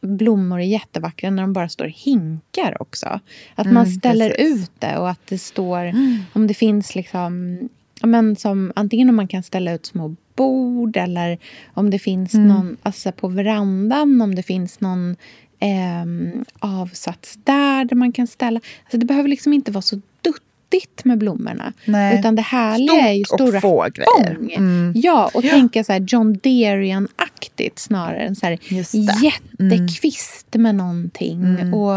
[0.00, 3.20] blommor är jättevackra när de bara står hinkar också.
[3.54, 4.64] Att man ställer precis.
[4.64, 5.92] ut det och att det står...
[6.32, 7.58] Om det finns liksom...
[8.02, 11.38] Men som, antingen om man kan ställa ut små bord eller
[11.74, 15.16] om det finns någon alltså på verandan, om det finns någon
[15.60, 18.60] ehm, avsats där, där man kan ställa.
[18.84, 21.72] Alltså det behöver liksom inte vara så duttigt med blommorna.
[21.84, 22.18] Nej.
[22.18, 24.36] Utan det härliga Stort är ju och stora få grejer.
[24.56, 24.92] Mm.
[24.96, 25.50] Ja, och Ja.
[25.50, 28.58] tänka så här John Derian-aktigt snarare än så här.
[28.70, 28.84] Mm.
[29.22, 31.74] jättekvist med någonting.
[31.74, 31.96] Och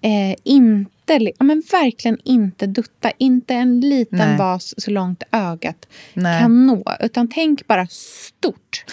[0.00, 3.10] eh, inte, ja, men verkligen inte dutta.
[3.18, 4.36] Inte en liten Nej.
[4.38, 6.40] vas så långt ögat Nej.
[6.42, 6.84] kan nå.
[7.00, 8.84] Utan tänk bara stort.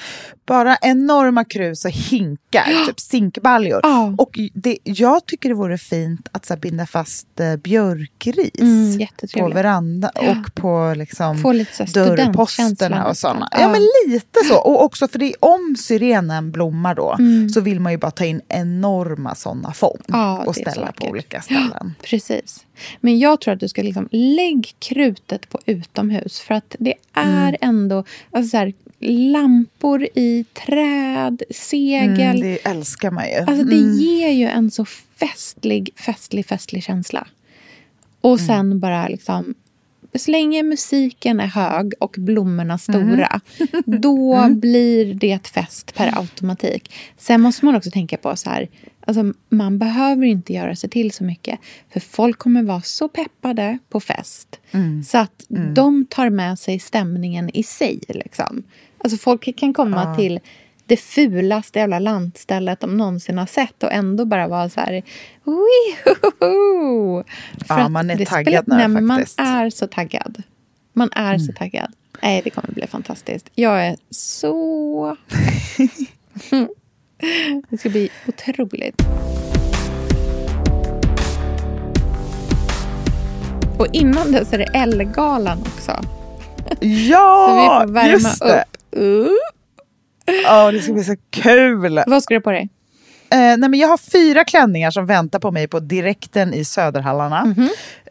[0.46, 3.80] Bara enorma krus och hinkar, typ zinkbaljor.
[3.84, 4.16] Ja.
[4.18, 9.50] Och det, jag tycker det vore fint att så binda fast eh, björkris Mm, på
[9.50, 13.40] veranda och på liksom, Få lite dörrposterna och sådana.
[13.40, 13.62] nästan.
[13.62, 13.70] Ja.
[13.72, 13.82] Men
[14.14, 14.58] lite så.
[14.60, 17.50] Och också för det, om syrenen blommar då Mm.
[17.50, 19.98] så vill man ju bara ta in enorma sådana fång
[20.46, 21.94] och ställa på olika ställen.
[22.04, 22.66] Precis.
[23.02, 26.40] Men jag tror att du ska liksom lägg krutet på utomhus.
[26.40, 27.56] För att det är Mm.
[27.62, 28.74] ändå alltså så här,
[29.32, 32.20] lampor i träd, segel.
[32.20, 33.36] Mm, det älskar man ju.
[33.36, 33.98] Alltså det Mm.
[34.00, 34.86] ger ju en så
[35.20, 37.28] festlig, festlig, festlig känsla.
[38.22, 38.48] Och Mm.
[38.48, 39.54] sen bara liksom...
[40.16, 44.02] Så länge musiken är hög och blommorna stora, Mm.
[44.02, 46.94] då blir det fest per automatik.
[47.18, 48.70] Sen måste man också tänka på så här,
[49.06, 51.60] alltså man behöver inte göra sig till så mycket.
[51.94, 54.60] För folk kommer vara så peppade på fest.
[54.72, 55.04] Mm.
[55.04, 58.00] Så att de tar med sig stämningen i sig.
[58.08, 58.64] Liksom.
[58.98, 60.40] Alltså folk kan komma till
[60.86, 65.04] det fulaste jävla landstället de någonsin har sett och ändå bara vara så här...
[65.44, 67.24] Wihoho!
[67.68, 69.12] För Ja, man är det taggad nu nej, Man.
[69.12, 69.26] Mm.
[69.38, 70.44] är så taggad.
[70.94, 71.92] Man är så taggad.
[72.22, 73.50] Nej, det kommer bli fantastiskt.
[73.56, 75.18] Jag är så...
[77.70, 79.02] det ska bli otroligt.
[83.80, 85.92] Och innan dess är det Ellegalan också.
[86.70, 88.66] Så vi Ja, får värma just det!
[88.92, 89.02] upp.
[89.02, 89.28] Uh.
[90.44, 92.04] Ja, det ska bli så kul!
[92.08, 92.70] Vad ska du på dig?
[93.32, 97.56] Eh, nej, men jag har fyra klänningar som väntar på mig på direkten i Söderhallarna.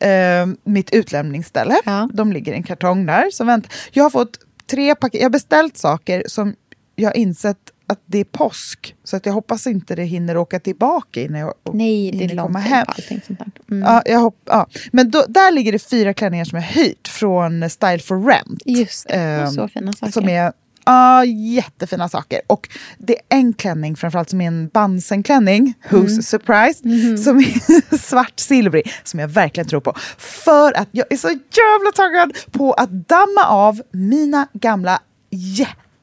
[0.00, 1.74] Eh, mitt utlämningsställe.
[1.84, 2.08] Ja.
[2.12, 3.30] De ligger i en kartong där.
[3.30, 3.72] Som väntar.
[3.92, 4.38] Jag har fått
[4.70, 5.20] tre paket.
[5.20, 6.54] Jag har beställt saker som
[6.96, 7.56] jag har insett
[7.90, 8.94] att det är påsk.
[9.04, 12.46] Så att jag hoppas inte det hinner åka tillbaka innan jag Nej, det är långt
[12.48, 12.84] komma hem.
[12.88, 13.48] allting sånt där.
[13.70, 13.88] Mm.
[13.92, 14.66] Ja, jag hopp, ja.
[14.92, 18.62] Men då, där ligger det fyra klänningar som jag hyrt från Style for Rent.
[18.66, 20.12] Just det, och så fina saker.
[20.12, 20.52] Som är
[20.84, 22.40] ja, jättefina saker.
[22.46, 26.22] Och det är en klänning framförallt som är en Bansen-klänning, who's Mm.
[26.22, 27.18] surprised, Mhm.
[27.18, 29.94] som är svart-silvrig, som jag verkligen tror på.
[30.18, 35.00] För att jag är så jävla taggad på att damma av mina gamla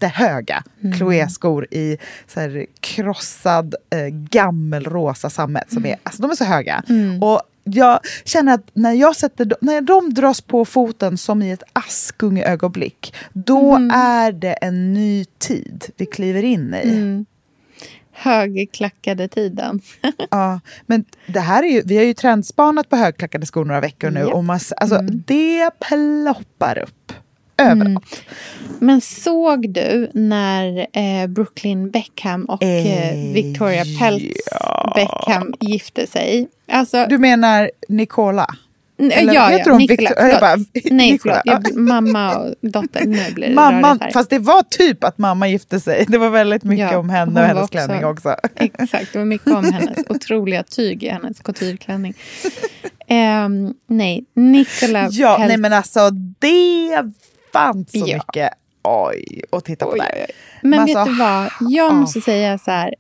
[0.02, 0.98] jättehöga Mm.
[0.98, 5.72] Chloé-skor i så här krossad eh, gammelrosa sammet.
[5.72, 6.84] Som är, alltså, de är så höga.
[6.90, 7.24] Mm.
[7.24, 11.64] Och jag känner att när, jag sätter, när de dras på foten som i ett
[11.74, 13.92] Askungeögonblick, då Mm.
[14.00, 16.90] är det en ny tid vi kliver in i.
[16.90, 17.26] Mm.
[18.12, 19.82] Högklackade tiden.
[20.32, 24.10] Ja, men det här är ju, vi har ju trendspanat på högklackade skor några veckor
[24.10, 24.34] nu Japp.
[24.34, 25.24] och man, alltså, Mm.
[25.28, 27.07] det ploppar upp
[27.58, 28.22] överallt.
[28.80, 32.88] Men såg du när eh, Brooklyn Beckham och eh,
[33.28, 34.94] Eh, Victoria Peltz ja.
[34.96, 36.48] Beckham gifte sig?
[36.72, 38.48] Alltså, Du menar Nicola?
[39.12, 40.56] eller ja, heter ja, hon Nicola, Victor- bara,
[40.92, 41.62] Nej, Nicola, förlåt.
[41.68, 43.06] Jag, mamma och dotter.
[43.06, 44.12] Nu blir det Mamma, här.
[44.12, 46.06] fast det var typ att mamma gifte sig.
[46.08, 48.36] Det var väldigt mycket Ja, om henne och hennes också- klänning också.
[48.56, 52.14] Exakt, det var mycket om hennes otroliga tyg i hennes coutureklänning.
[53.08, 55.48] Ehm, nej, Nicola Ja, Peltz.
[55.48, 56.90] nej men alltså det
[57.58, 58.16] fanns så Ja.
[58.18, 58.50] mycket
[58.84, 60.12] oj att titta på Oj, där.
[60.14, 60.36] oj, oj.
[60.62, 61.50] Men alltså, vet du vad?
[61.60, 62.94] Jag måste säga så här.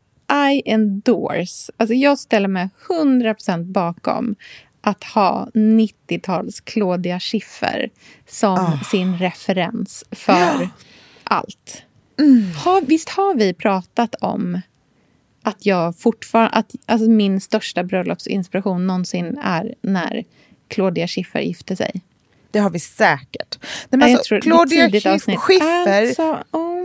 [0.52, 1.72] I endorse.
[1.78, 4.36] Alltså jag ställer mig 100% bakom
[4.82, 7.89] att ha 90-tals Claudia Schiffer
[8.28, 8.80] som Ah.
[8.91, 10.70] sin referens för
[11.24, 11.84] allt.
[12.20, 12.52] Mm.
[12.65, 14.62] Har, visst har vi pratat om
[15.43, 16.58] att jag fortfarande...
[16.58, 20.24] Att, alltså min största bröllopsinspiration någonsin är när
[20.67, 22.02] Claudia Schiffer gifte sig.
[22.58, 23.58] Det har vi säkert.
[23.89, 24.89] Nej, men alltså, Claudia.
[25.38, 26.78] Schiffer Alltså, oh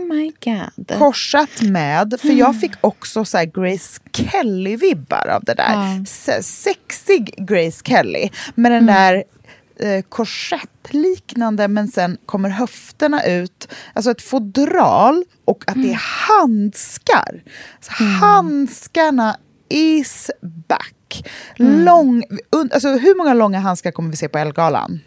[0.99, 6.05] korsat med, för jag fick också så Grace Kelly-vibbar av det där.
[6.05, 8.95] Se- Sexig Grace Kelly med den Mm.
[8.95, 9.23] där
[9.79, 13.67] eh, korsettliknande men sen kommer höfterna ut.
[13.93, 17.43] Alltså ett fodral och att det är handskar.
[17.81, 19.37] Så Handskarna
[19.69, 20.31] is
[20.67, 21.29] back.
[21.55, 22.23] Lång,
[22.73, 24.99] alltså, hur många långa handskar kommer vi se på Elgalan?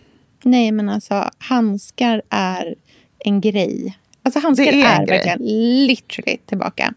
[0.47, 2.75] Nej, men alltså handskar är
[3.19, 3.99] en grej.
[4.23, 5.39] Alltså handskar Det är är, verkligen
[5.87, 6.95] literally tillbaka.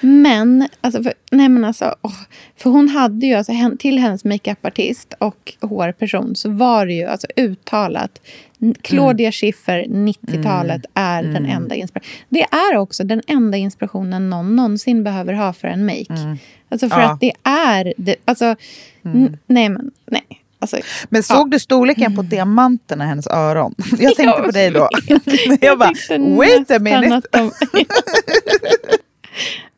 [0.00, 2.14] Men, alltså, för, nej men alltså, åh,
[2.56, 7.26] för hon hade ju, alltså, till hennes makeupartist och hårperson så var det ju alltså
[7.36, 8.20] uttalat
[8.62, 12.24] n- Claudia Schiffer, 90-talet, är den enda inspirationen.
[12.28, 16.38] Det är också den enda inspirationen någon någonsin behöver ha för en make.
[16.68, 17.12] Alltså för Ja.
[17.12, 18.56] att det är, det, alltså,
[19.04, 20.22] n- nej men, nej.
[20.62, 20.76] Alltså,
[21.08, 23.74] Men såg du storleken på diamanterna i hennes öron?
[23.98, 24.88] Jag tänkte på dig då.
[25.60, 25.92] Jag bara,
[26.36, 27.28] wait a minute.
[27.30, 27.52] de-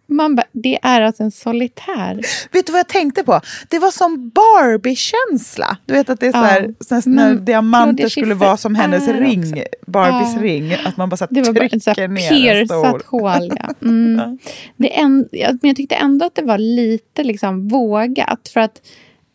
[0.07, 2.21] Man bara, det är alltså en solitär.
[2.53, 3.41] Vet du vad jag tänkte på?
[3.69, 5.77] Det var som Barbie-känsla.
[5.87, 8.75] Du vet att det är så här, Ja, här, när men diamanter skulle vara som
[8.75, 10.43] hennes ring, också- Barbies Ja.
[10.43, 10.73] ring.
[10.85, 13.03] Att man bara så här, Det var bara trycker så här ner en stor.
[13.07, 13.53] hål.
[13.57, 13.75] Ja.
[13.89, 14.39] Mm.
[14.77, 18.49] Det en, ja, men jag tyckte ändå att det var lite liksom vågat.
[18.53, 18.81] För att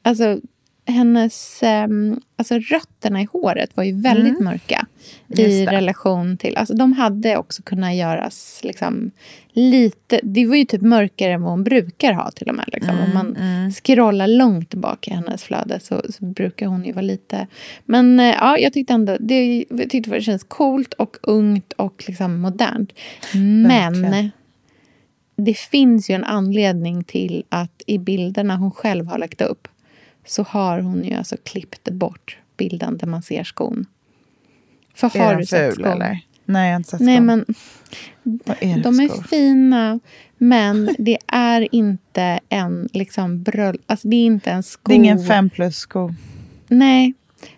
[0.03, 0.37] alltså,
[0.87, 4.87] hennes ehm, alltså, rötterna i håret var ju väldigt mörka.
[5.27, 5.51] I Mm.
[5.51, 5.75] Just det.
[5.77, 6.57] relation till...
[6.57, 9.11] Alltså, de hade också kunnat göras liksom,
[9.51, 10.19] lite...
[10.23, 12.69] Det var ju typ mörkare än vad hon brukar ha till och med.
[12.73, 12.95] Liksom.
[12.97, 17.01] Mm, Om man scrollar långt bak i hennes flöde så, så brukar hon ju vara
[17.01, 17.47] lite...
[17.85, 22.03] Men eh, ja, jag tyckte ändå det, jag tyckte det känns coolt och ungt och
[22.07, 22.93] liksom modernt.
[23.33, 23.67] Men
[24.03, 24.31] Verkligen.
[25.35, 29.67] det finns ju en anledning till att i bilderna hon själv har lagt upp
[30.27, 33.85] så har hon ju alltså klippt bort bilden där man ser skon.
[34.93, 35.85] För Är har den du sett skon?
[35.85, 36.19] eller?
[36.45, 37.25] Nej, jag har inte sett Nej, skon.
[37.25, 37.45] men
[38.59, 39.23] är de är skor?
[39.23, 39.99] fina,
[40.37, 43.77] men det är inte en liksom bröll...
[43.85, 44.81] Alltså det är inte en sko.
[44.89, 46.13] Det är ingen fem plus-sko.
[46.67, 47.13] Nej,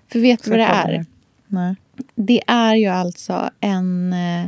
[0.08, 1.05] för vet du vad det är?
[1.47, 1.75] Nej.
[2.15, 4.43] Det är ju alltså en eh,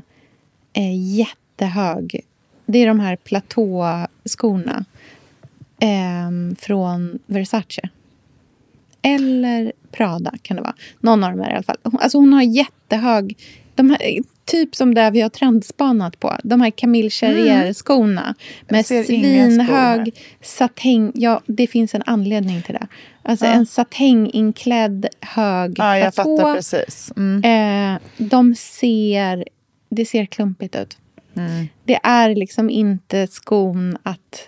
[0.73, 2.21] eh, jättehög...
[2.65, 4.85] Det är de här platåskorna
[5.79, 7.89] eh, från Versace.
[9.01, 10.75] Eller Prada kan det vara.
[10.99, 11.77] Någon av dem är i alla fall.
[11.83, 13.37] Alltså hon har jättehög...
[13.77, 16.37] Här, typ som det vi har trendspanat på.
[16.43, 17.09] De här Camille.
[17.21, 19.03] Med inga skor här.
[19.03, 21.11] svinhög satäng...
[21.15, 22.87] Ja, det finns en anledning till det.
[23.23, 23.51] Alltså Ja.
[23.51, 26.37] en satänginklädd hög Ja, jag platå.
[26.37, 27.11] fattar precis.
[27.17, 27.43] Mm.
[27.95, 29.45] Eh, de ser...
[29.89, 30.97] Det ser klumpigt ut.
[31.35, 31.67] Mm.
[31.85, 34.47] Det är liksom inte skon att...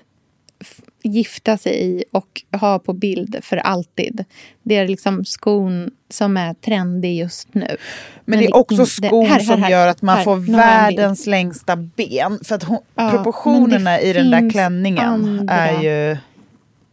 [1.03, 4.25] gifta sig i och ha på bild för alltid.
[4.63, 7.77] Det är liksom skon som är trendig just nu.
[8.25, 11.27] Men det är också inte- skon här, här, som här, gör att man får världens
[11.27, 12.39] längsta ben.
[12.43, 16.17] För att hon, Ja, proportionerna men i den där klänningen är ju...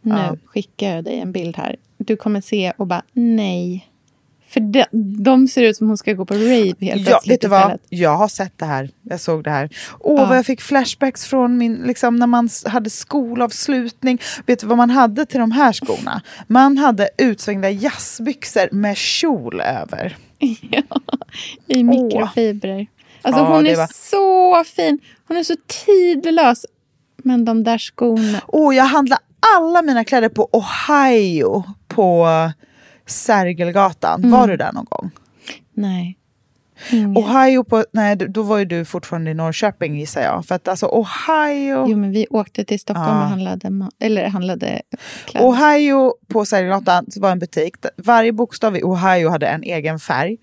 [0.03, 0.35] Nu Ja.
[0.45, 1.75] skickar jag dig en bild här.
[1.97, 3.87] Du kommer se och bara nej.
[4.53, 4.85] För de,
[5.23, 7.61] de ser ut som hon ska gå på rave helt Ja, plötsligt vet du vad?
[7.61, 7.81] istället.
[7.89, 8.89] Jag har sett det här.
[9.01, 9.69] Jag såg det här.
[9.99, 10.25] Åh, Ja.
[10.25, 14.21] vad jag fick flashbacks från min, liksom, när man hade skolavslutning.
[14.45, 16.21] Vet du vad man hade till de här skorna?
[16.47, 20.17] Man hade utsvängda jazzbyxor med kjol över.
[21.67, 22.87] I mikrofibrer.
[23.21, 24.99] Alltså Ja, hon är var- så fin.
[25.27, 26.65] Hon är så tidlös.
[27.23, 28.41] Men de där skorna.
[28.47, 29.21] Åh, jag handlade
[29.57, 32.27] alla mina kläder på Ohio på
[33.11, 34.19] Sergelgatan.
[34.19, 34.31] Mm.
[34.31, 35.11] Var du där någon gång?
[35.73, 36.17] Nej.
[36.91, 37.17] Inget.
[37.17, 40.45] Ohio på, nej då var ju du fortfarande i Norrköping gissar jag.
[40.45, 43.23] För att alltså Ohio, Jo, men vi åkte till Stockholm Ja.
[43.23, 44.81] och handlade, eller handlade
[45.25, 45.47] kläder.
[45.47, 47.75] Ohio på Sergelgatan var en butik.
[47.97, 50.37] Varje bokstav i Ohio hade en egen färg.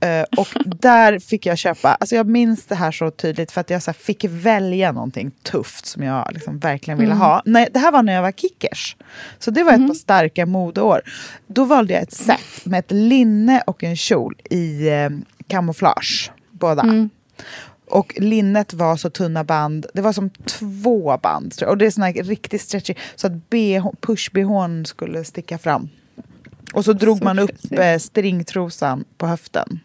[0.00, 0.48] Eh, och
[0.80, 3.92] där fick jag köpa, alltså jag minns det här så tydligt för att jag så
[3.92, 7.42] fick välja någonting tufft som jag liksom verkligen ville ha.
[7.44, 8.96] Nej, det här var när jag var kickers.
[9.38, 11.00] Så det var ett par starka modeår.
[11.46, 15.08] Då valde jag ett set med ett linne och en kjol i eh,
[15.52, 16.30] kamouflage.
[16.50, 17.08] Båda.
[17.86, 21.54] Och linnet var så tunna band, det var som två band.
[21.66, 25.88] Och det är såna här riktigt stretchy, så att BH, push-bhn skulle sticka fram.
[26.72, 29.80] Och så drog Så man upp eh, stringtrosan på höften.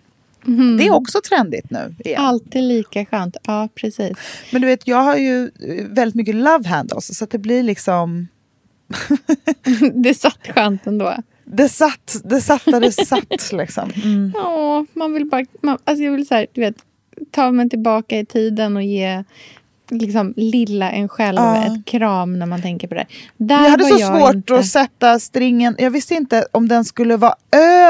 [0.77, 2.21] Det är också trendigt nu igen.
[2.21, 3.37] Alltid lika skönt.
[3.43, 4.17] Ja, precis.
[4.51, 8.27] Men du vet, jag har ju eh, väldigt mycket love handles, så det blir liksom...
[9.93, 11.15] Det satt skönt ändå.
[11.49, 13.91] Det satt, det satt där det satt liksom.
[14.03, 14.33] Mm.
[14.35, 15.45] Åh, man vill bara...
[15.61, 16.75] Man, alltså jag vill så här, du vet,
[17.31, 19.23] ta mig tillbaka i tiden och ge
[19.89, 21.65] liksom, lilla en själv Ja.
[21.65, 23.05] ett kram när man tänker på det.
[23.37, 25.75] Där Jag hade så jag svårt inte, att sätta stringen.
[25.79, 27.35] Jag visste inte om den skulle vara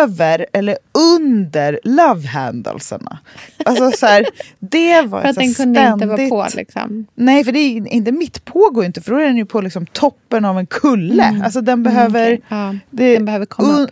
[0.01, 0.77] över eller
[1.17, 3.19] under love handlesarna.
[3.65, 4.25] Alltså så här,
[4.59, 6.47] det var För att den kunde inte vara ständigt- på.
[6.57, 7.05] Liksom.
[7.15, 9.61] Nej, för det är inte mitt på går inte för då är den ju på
[9.61, 11.41] liksom toppen av en kulle.
[11.43, 12.25] Alltså den behöver...
[12.33, 12.41] okej.
[12.49, 13.89] Ja, det- den behöver komma upp.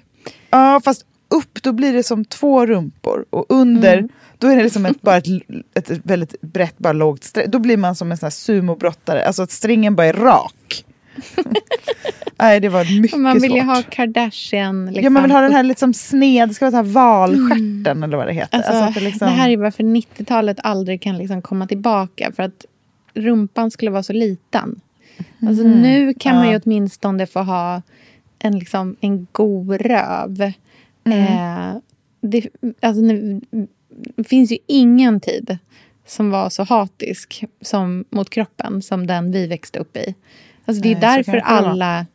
[0.49, 4.10] Ja, fast upp då blir det som två rumpor och under Mm.
[4.38, 5.25] Då är det liksom ett, bara ett,
[5.73, 7.47] ett väldigt brett, bara lågt streck.
[7.47, 10.86] Då blir man som en sån här sumobrottare, alltså att stringen bara är rak.
[12.39, 13.75] Nej, det var mycket Och man vill ju svårt.
[13.75, 14.86] ha Kardashian.
[14.86, 18.03] Liksom, Ja, man vill ha den här liksom sned, det ska vara så här valstjärten
[18.03, 18.57] eller vad det heter.
[18.57, 22.31] Alltså, Alltså det, liksom, Det här är varför 90-talet aldrig kan liksom komma tillbaka.
[22.36, 22.65] För att
[23.13, 24.81] rumpan skulle vara så liten.
[25.47, 26.59] Alltså, nu kan man ju Ja.
[26.65, 27.81] åtminstone få ha
[28.39, 30.41] en, liksom, en god röv.
[31.05, 31.73] Eh,
[32.21, 32.47] det,
[32.81, 33.01] alltså,
[34.27, 35.57] finns ju ingen tid
[36.05, 40.15] som var så hatisk som, mot kroppen som den vi växte upp i.
[40.65, 42.05] Alltså, det är Nej, därför det alla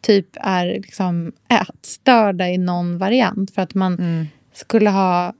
[0.00, 3.50] typ är liksom ätstörda i någon variant.
[3.50, 4.26] För att man Mm.
[4.52, 5.32] skulle ha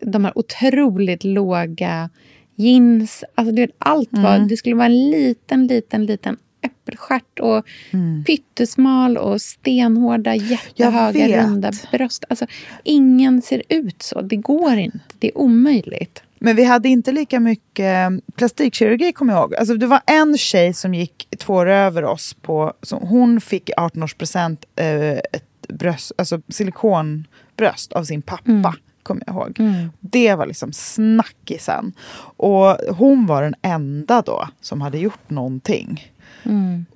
[0.00, 2.10] de här otroligt låga
[2.56, 3.24] jeans.
[3.34, 4.48] Alltså det, allt var, Mm.
[4.48, 8.24] det skulle vara en liten, liten, liten äppelstjärt och Mm.
[8.24, 12.24] pyttesmal och stenhårda, jättehöga, runda bröst.
[12.30, 12.46] Alltså,
[12.84, 14.20] ingen ser ut så.
[14.20, 14.98] Det går inte.
[15.18, 16.22] Det är omöjligt.
[16.38, 19.54] Men vi hade inte lika mycket plastikkirurgi kommer jag ihåg.
[19.54, 23.68] Alltså det var en tjej som gick två år över oss på, som hon fick
[23.68, 28.74] i 18-årspresent eh, ett bröst, alltså silikonbröst av sin pappa.
[29.02, 29.56] Kommer jag ihåg.
[30.00, 31.92] Det var liksom snackisen.
[32.36, 36.11] Och hon var den enda då som hade gjort någonting.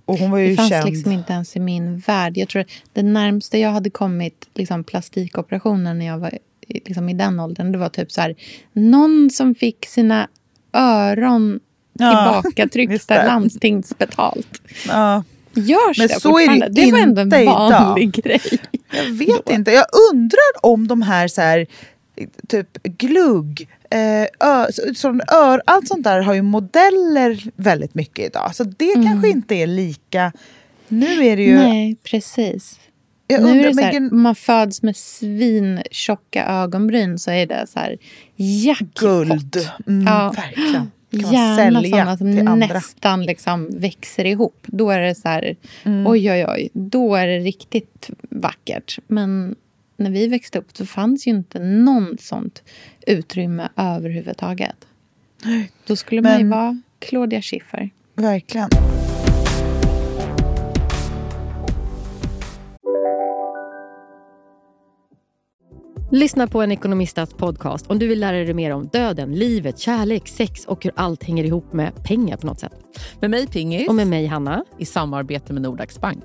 [0.04, 0.84] Och hon var ju Det fanns känd.
[0.90, 2.36] liksom inte ens i min värld.
[2.36, 7.14] Jag tror det närmsta jag hade kommit liksom, plastikoperationer när jag var i- liksom, i
[7.14, 8.34] den åldern, det var typ så här,
[8.72, 10.28] någon som fick sina
[10.72, 11.60] öron
[11.98, 13.26] tillbakatryckta det.
[13.26, 14.62] landstingsbetalt.
[14.88, 15.24] Ja,
[15.54, 16.68] Görs Men det så är det?
[16.68, 17.70] Det var ändå en idag.
[17.70, 18.40] vanlig grej.
[18.92, 19.70] jag vet inte.
[19.70, 21.66] Jag undrar om de här så här
[22.48, 24.26] typ glugg, ö,
[24.94, 28.54] så- ör, allt sånt där har ju modeller väldigt mycket idag.
[28.54, 30.32] Så det kanske inte är lika.
[30.88, 31.54] Nu är det ju...
[31.58, 32.80] Nej, precis.
[33.26, 37.46] jag nu är undrar, det så här, men man föds med svintjocka ögonbryn så är
[37.46, 37.96] det så här
[38.36, 39.00] jackpot.
[39.00, 39.68] guld.
[39.86, 40.34] Mm, Ja.
[40.36, 40.90] Verkligen.
[41.10, 44.56] Kan Gärna sådana som nästan liksom växer ihop.
[44.66, 46.06] Då är det så här, Mm.
[46.06, 46.68] oj, oj, oj.
[46.72, 48.98] Då är det riktigt vackert.
[49.06, 49.54] Men
[49.96, 52.62] när vi växte upp så fanns ju inte någon sånt
[53.06, 54.76] utrymme överhuvudtaget.
[55.86, 57.90] Då skulle man ju Men- vara Claudia Schiffer.
[58.14, 58.68] Verkligen.
[66.10, 70.28] Lyssna på en ekonomistats podcast om du vill lära dig mer om döden, livet, kärlek,
[70.28, 72.72] sex och hur allt hänger ihop med pengar på något sätt.
[73.20, 73.88] Med mig Pingis.
[73.88, 74.64] Och med mig Hanna.
[74.78, 76.24] I samarbete med Nordax Bank.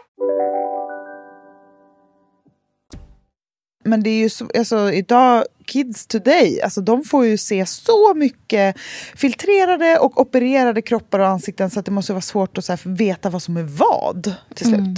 [3.83, 8.13] Men det är ju så, alltså idag, kids today, alltså de får ju se så
[8.13, 8.75] mycket
[9.15, 13.29] filtrerade och opererade kroppar och ansikten så att det måste vara svårt att så veta
[13.29, 14.77] vad som är vad till slut.
[14.77, 14.97] Mm.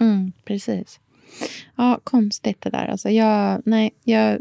[0.00, 1.00] Mm, precis.
[1.76, 2.86] Ja, konstigt det där.
[2.86, 4.38] Alltså jag, nej, jag,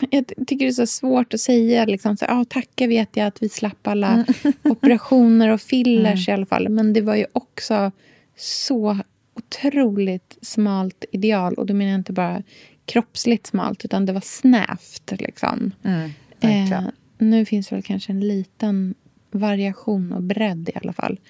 [0.10, 1.84] jag tycker det är så svårt att säga.
[1.84, 4.26] Liksom, så, ah, tacka vet jag att vi slapp alla mm.
[4.62, 6.32] operationer och fillers mm.
[6.32, 6.68] i alla fall.
[6.68, 7.92] Men det var ju också
[8.36, 8.98] så
[9.34, 11.54] otroligt smalt ideal.
[11.54, 12.42] Och då menar jag inte bara
[12.84, 15.12] kroppsligt smalt, utan det var snävt.
[15.18, 15.72] Liksom.
[15.82, 16.10] Mm,
[16.40, 16.82] eh,
[17.18, 18.94] nu finns väl kanske en liten
[19.30, 21.20] variation och bredd i alla fall.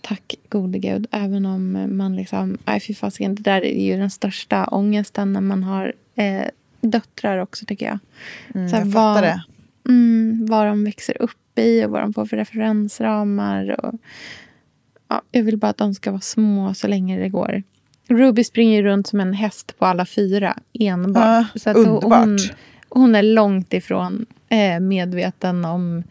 [0.00, 1.06] Tack gode gud.
[1.10, 2.58] Även om man liksom...
[2.64, 3.34] Nej, fy fasiken.
[3.34, 6.46] Det där är ju den största ångesten när man har eh,
[6.80, 7.98] döttrar också, tycker jag.
[8.54, 9.42] Mm, Så jag fattar vad, det.
[9.88, 13.84] Mm, vad de växer upp i och vad de får för referensramar.
[13.84, 13.94] Och,
[15.08, 17.62] ja, jag vill bara att de ska vara små så länge det går.
[18.08, 21.24] Ruby springer runt som en häst på alla fyra enbart.
[21.54, 22.24] Ja, så att underbart.
[22.24, 22.38] Hon,
[22.88, 26.02] hon är långt ifrån eh, medveten om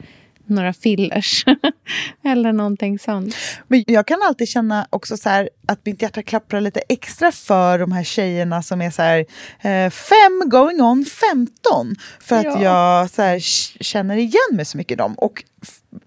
[0.48, 1.46] några fillers
[2.24, 3.36] eller någonting sånt.
[3.68, 7.80] Men jag kan alltid känna också så här, att mitt hjärta klapprar lite extra för
[7.80, 9.26] de här tjejerna som är så här,
[9.62, 11.96] eh, fem going on 15.
[12.20, 12.64] För att ja.
[12.64, 13.39] jag så här,
[13.84, 15.14] känner igen mig så mycket i dem.
[15.14, 15.43] Och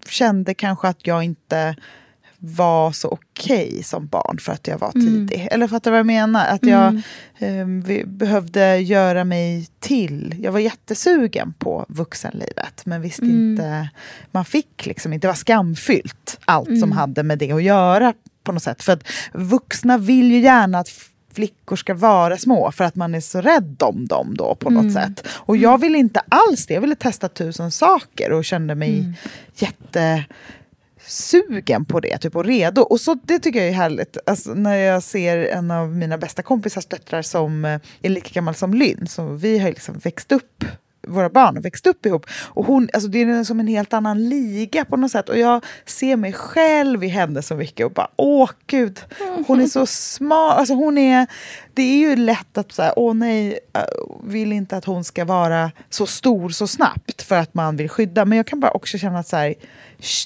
[0.07, 1.75] kände kanske att jag inte
[2.39, 5.07] var så okej okay som barn för att jag var mm.
[5.07, 5.39] tidig.
[5.39, 5.47] Mm.
[5.51, 6.47] Eller fattar du vad jag menar?
[6.47, 7.01] Att jag
[7.39, 7.83] mm.
[7.89, 10.35] eh, behövde göra mig till.
[10.39, 13.51] Jag var jättesugen på vuxenlivet men visste mm.
[13.51, 13.89] inte...
[14.31, 16.91] Man fick liksom inte, det var skamfyllt allt som mm.
[16.91, 18.13] hade med det att göra
[18.43, 18.83] på något sätt.
[18.83, 20.89] För att vuxna vill ju gärna att
[21.33, 24.81] flickor ska vara små för att man är så rädd om dem då på något
[24.81, 24.93] mm.
[24.93, 25.27] sätt.
[25.29, 26.73] Och jag ville inte alls det.
[26.73, 29.13] Jag ville testa tusen saker och kände mig mm.
[29.55, 30.25] jätte
[31.09, 32.81] sugen på det typ, och redo.
[32.81, 34.17] Och så, det tycker jag är härligt.
[34.25, 38.55] Alltså, när jag ser en av mina bästa kompisars döttrar som eh, är lika gammal
[38.55, 39.07] som Lynn.
[39.07, 40.65] Så vi har liksom växt upp
[41.07, 42.25] våra barn har växt upp ihop.
[42.45, 45.29] Och hon, alltså det är som en helt annan liga på något sätt.
[45.29, 48.99] Och jag ser mig själv i henne så mycket och bara åh gud,
[49.47, 50.57] hon är så smart.
[50.57, 51.27] Alltså hon är,
[51.73, 53.81] det är ju lätt att säga åh nej, äh,
[54.23, 58.25] vill inte att hon ska vara så stor så snabbt för att man vill skydda.
[58.25, 59.55] Men jag kan bara också känna att så här,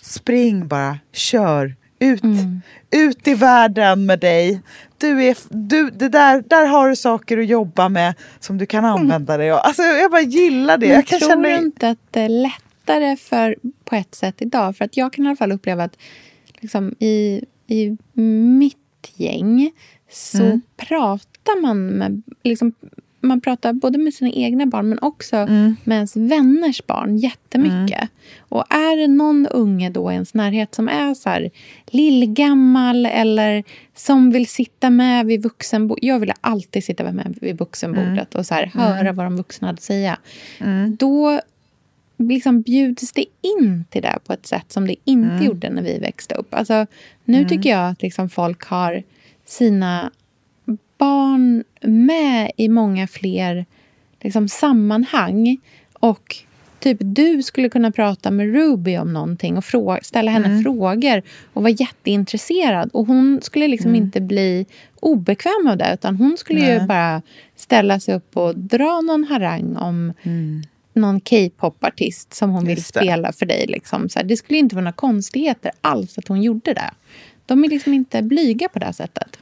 [0.03, 1.75] spring bara, kör.
[2.03, 2.61] Ut, mm.
[2.91, 4.61] ut i världen med dig.
[4.97, 8.85] Du är, du, det där, där har du saker att jobba med som du kan
[8.85, 9.59] använda dig av.
[9.63, 10.87] Alltså, jag bara gillar det.
[10.87, 11.49] Men jag kan tror känna...
[11.49, 14.77] inte att det är lättare för, på ett sätt idag?
[14.77, 15.97] För att jag kan i alla fall uppleva att
[16.59, 18.77] liksom, i, i mitt
[19.15, 19.71] gäng
[20.11, 20.61] så mm.
[20.77, 22.21] pratar man med...
[22.43, 22.73] Liksom,
[23.23, 25.75] man pratar både med sina egna barn men också mm.
[25.83, 27.97] med ens vänners barn jättemycket.
[27.97, 28.07] Mm.
[28.39, 31.51] Och är det någon unge då i ens närhet som är så här
[31.85, 33.63] lillgammal eller
[33.95, 36.03] som vill sitta med vid vuxenbordet.
[36.03, 38.39] Jag ville alltid sitta med vid vuxenbordet mm.
[38.39, 39.15] och så här, höra mm.
[39.15, 40.17] vad de vuxna hade att säga.
[40.59, 40.95] Mm.
[40.95, 41.41] Då
[42.17, 45.45] liksom bjuds det in till det på ett sätt som det inte mm.
[45.45, 46.53] gjorde när vi växte upp.
[46.53, 46.85] Alltså,
[47.25, 49.03] nu tycker jag att liksom folk har
[49.45, 50.11] sina
[51.03, 53.65] barn med i många fler
[54.21, 55.57] liksom, sammanhang.
[55.93, 56.35] Och
[56.79, 60.63] typ du skulle kunna prata med Ruby om någonting och fråga, ställa henne mm.
[60.63, 61.21] frågor
[61.53, 62.89] och vara jätteintresserad.
[62.93, 64.03] Och hon skulle liksom mm.
[64.03, 64.65] inte bli
[64.99, 66.73] obekväm av det utan hon skulle Nej.
[66.73, 67.21] ju bara
[67.55, 70.63] ställa sig upp och dra någon harang om mm.
[70.93, 73.37] någon K-pop-artist som hon Just vill spela det.
[73.37, 73.65] för dig.
[73.67, 74.09] Liksom.
[74.09, 76.91] Så här, det skulle inte vara några konstigheter alls att hon gjorde det.
[77.45, 79.37] De är liksom inte blyga på det sättet.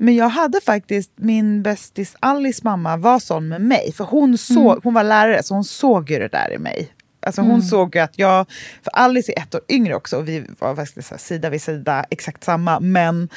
[0.00, 3.92] Men jag hade faktiskt, min bästis Alice mamma var sån med mig.
[3.92, 4.80] För hon, såg, mm.
[4.84, 6.92] hon var lärare så hon såg ju det där i mig.
[7.20, 7.62] Alltså hon mm.
[7.62, 8.46] såg att jag,
[8.82, 12.44] för Alice är ett år yngre också och vi var faktiskt sida vid sida, exakt
[12.44, 12.80] samma.
[12.80, 13.28] Men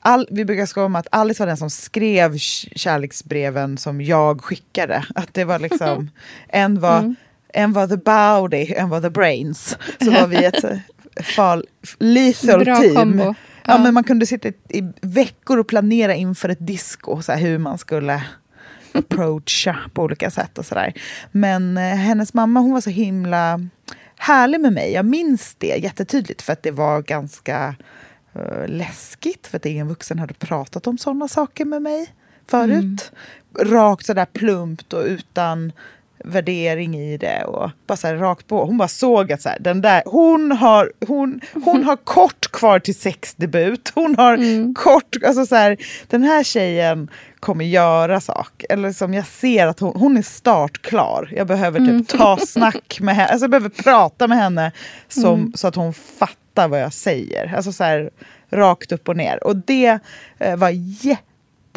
[0.00, 5.04] all, vi brukar skoja om att Alice var den som skrev kärleksbreven som jag skickade.
[5.14, 6.10] Att det var liksom,
[6.48, 7.16] en var mm.
[7.54, 9.76] en var the body, en var the brains.
[10.04, 10.78] Så var vi ett eh,
[11.36, 11.64] fal,
[11.98, 12.94] lethal Bra team.
[12.94, 13.34] kombo.
[13.68, 13.78] Ja.
[13.78, 17.78] Men man kunde sitta i, veckor och planera inför ett disco, så här, hur man
[17.78, 18.24] skulle
[18.92, 20.92] approacha på olika sätt och sådär.
[21.32, 23.60] Men eh, hennes mamma hon var så himla
[24.16, 24.92] härlig med mig.
[24.92, 27.74] Jag minns det jättetydligt för att det var ganska
[28.34, 32.14] eh, läskigt för att ingen vuxen hade pratat om sådana saker med mig
[32.46, 33.12] förut.
[33.60, 35.72] Rakt sådär plumpt och utan
[36.24, 38.64] värdering i det och bara så här rakt på.
[38.64, 42.78] Hon bara såg att så här, den där, hon har, hon, hon har kort kvar
[42.78, 43.92] till sexdebut.
[43.94, 45.76] Hon har kort, alltså så här,
[46.08, 47.08] den här tjejen
[47.40, 48.64] kommer göra sak.
[48.68, 51.32] Eller som jag ser att hon, hon är startklar.
[51.36, 54.72] Jag behöver typ ta snack med henne, alltså jag behöver prata med henne
[55.08, 55.52] som, Mm.
[55.54, 57.54] så att hon fattar vad jag säger.
[57.56, 58.10] Alltså så här
[58.50, 59.44] rakt upp och ner.
[59.44, 59.98] Och det
[60.38, 60.70] eh, var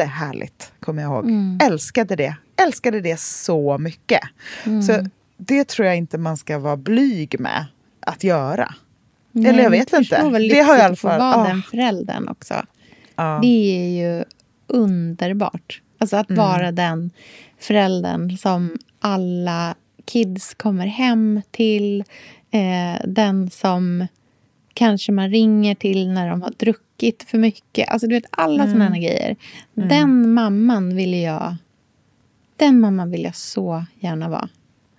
[0.01, 1.25] jättehärligt, kommer jag ihåg.
[1.25, 1.59] Mm.
[1.63, 2.35] Älskade det.
[2.63, 4.21] Älskade det så mycket.
[4.65, 4.81] Mm.
[4.81, 5.05] Så
[5.37, 7.65] det tror jag inte man ska vara blyg med
[7.99, 8.73] att göra.
[9.31, 10.21] Nej, Eller jag vet inte.
[10.23, 11.19] Vad Det har jag i alla att få fall.
[11.19, 12.53] vara ah, den föräldern också.
[13.15, 13.39] ah.
[13.39, 14.23] Det är ju
[14.67, 15.81] underbart.
[15.97, 16.39] Alltså att Mm.
[16.45, 17.11] vara den
[17.59, 19.75] föräldern som alla
[20.05, 22.03] kids kommer hem till.
[22.51, 24.07] Eh, den som
[24.73, 26.90] kanske man ringer till när de har druckit
[27.27, 27.89] för mycket.
[27.89, 28.73] Alltså du vet alla Mm.
[28.75, 29.35] sådana grejer.
[29.77, 29.89] Mm.
[29.89, 31.55] Den mamman vill jag...
[32.55, 34.49] Den mamman vill jag så gärna vara.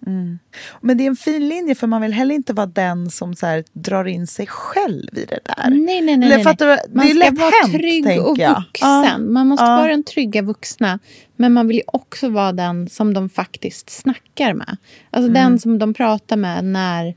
[0.07, 0.39] Mm.
[0.81, 3.47] Men det är en fin linje för man vill heller inte vara den som så
[3.47, 5.71] här, drar in sig själv i det där.
[5.71, 6.17] Nej, nej, nej.
[6.17, 6.55] Nej, nej.
[6.59, 6.65] du?
[6.95, 8.55] Man är ska vara hänt, trygg och jag.
[8.55, 8.89] vuxen.
[9.05, 9.19] Ja.
[9.19, 9.77] Man måste Ja.
[9.77, 10.99] vara den trygga vuxna.
[11.37, 14.77] Men man vill ju också vara den som de faktiskt snackar med.
[15.11, 15.35] Alltså Mm.
[15.43, 17.15] den som de pratar med när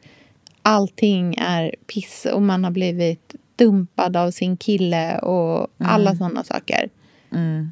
[0.61, 6.17] allting är piss och man har blivit dumpad av sin kille och alla Mm.
[6.17, 6.89] sådana saker.
[7.31, 7.71] Mm.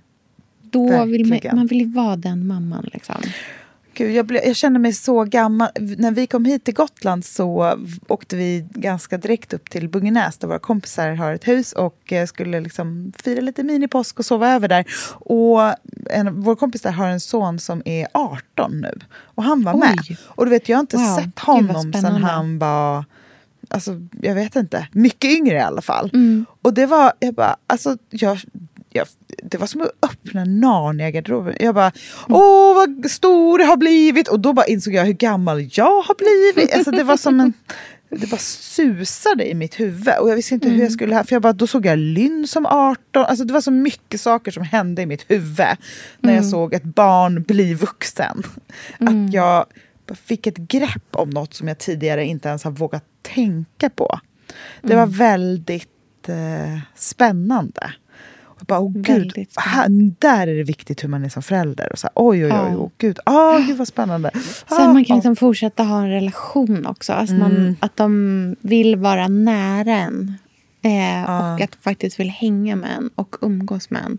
[0.61, 2.89] Då vill man, man vill ju vara den mamman.
[2.93, 3.15] Liksom.
[3.95, 5.69] Gud, jag, blev, jag känner mig så gammal.
[5.97, 7.77] När vi kom hit till Gotland så
[8.07, 12.25] åkte vi ganska direkt upp till Bungenäs där våra kompisar har ett hus och eh,
[12.25, 14.85] skulle liksom fira lite minipåsk och sova över där.
[15.11, 15.61] Och
[16.11, 19.79] en, vår kompis där har en son som är 18 nu och han var Oj.
[19.79, 20.17] med.
[20.27, 23.05] Och du vet, jag har inte Wow, sett honom sedan han var
[23.73, 24.87] Alltså, jag vet inte.
[24.91, 26.09] Mycket yngre i alla fall.
[26.13, 26.45] Mm.
[26.61, 28.37] Och det var, jag bara, alltså, jag,
[28.89, 29.07] jag,
[29.43, 31.55] det var som att öppna Narnia-garderoben.
[31.59, 31.91] Jag bara,
[32.29, 34.27] åh vad stor jag har blivit.
[34.27, 36.73] Och då bara insåg jag hur gammal jag har blivit.
[36.75, 37.53] Alltså, det var som en...
[38.09, 40.13] Det bara susade i mitt huvud.
[40.19, 41.23] Och jag visste inte hur jag skulle...
[41.23, 43.25] För jag bara, då såg jag Lynn som 18.
[43.25, 45.57] Alltså, det var så mycket saker som hände i mitt huvud.
[46.19, 46.43] När jag Mm.
[46.49, 48.43] såg ett barn bli vuxen.
[48.99, 49.65] Att jag
[50.07, 54.19] bara fick ett grepp om något som jag tidigare inte ens har vågat tänka på.
[54.81, 55.15] Det var Mm.
[55.17, 57.93] väldigt eh, spännande.
[58.43, 59.87] Och jag bara, oh, gud, här,
[60.19, 61.91] där är det viktigt hur man är som förälder.
[61.91, 62.75] Och så här, oj, oj, oj, Ja.
[62.77, 64.27] oh, gud, oh, gud vad spännande.
[64.65, 67.13] Att man kan Ah, liksom fortsätta ha en relation också.
[67.13, 67.75] Alltså man, Mm.
[67.79, 70.33] att de vill vara nära en.
[70.81, 71.53] Eh, Ja.
[71.53, 74.17] Och att de faktiskt vill hänga med en och umgås med en.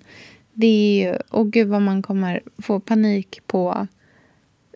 [0.52, 3.86] Det är ju, och gud vad man kommer få panik på.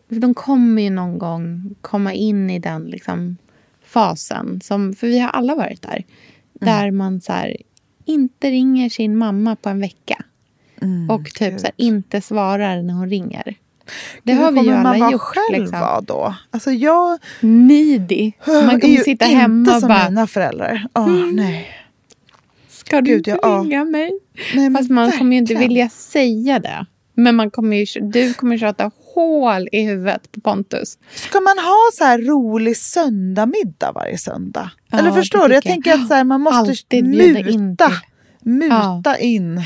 [0.09, 3.37] För De kommer ju någon gång komma in i den liksom
[3.89, 4.61] fasen.
[4.63, 6.03] Som, för vi har alla varit där.
[6.61, 6.75] Mm.
[6.75, 7.55] Där man så här,
[8.05, 10.23] inte ringer sin mamma på en vecka.
[10.81, 13.55] Mm, och typ så här, inte svarar när hon ringer.
[14.23, 15.21] Det Gud, har hur vi ju alla man vara gjort.
[15.21, 15.79] själv liksom.
[15.79, 16.35] vara då?
[16.51, 18.31] Alltså jag Needy.
[18.47, 20.09] Man kommer sitta inte hemma och som bara...
[20.09, 20.87] mina föräldrar.
[20.93, 21.35] Åh, Mm.
[21.35, 21.67] nej.
[22.69, 23.61] Ska du Gud, inte ja, ja.
[23.63, 24.11] ringa mig?
[24.55, 25.69] nej Fast man kommer ju inte verkligen.
[25.69, 26.85] vilja säga det.
[27.13, 28.91] Men man kommer ju, du kommer tjata
[29.21, 30.97] hål i huvudet på Pontus.
[31.15, 34.71] Ska man ha så här rolig söndagmiddag varje söndag?
[34.91, 35.53] Ja, Eller förstår du?
[35.53, 37.91] Jag tänker att så här, man måste Alltid bjuda in muta,
[38.41, 39.63] muta in.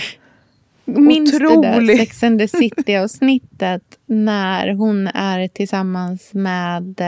[0.86, 2.00] Minns du det Otrolig.
[2.00, 7.02] Sex and the City-avsnittet när hon är tillsammans med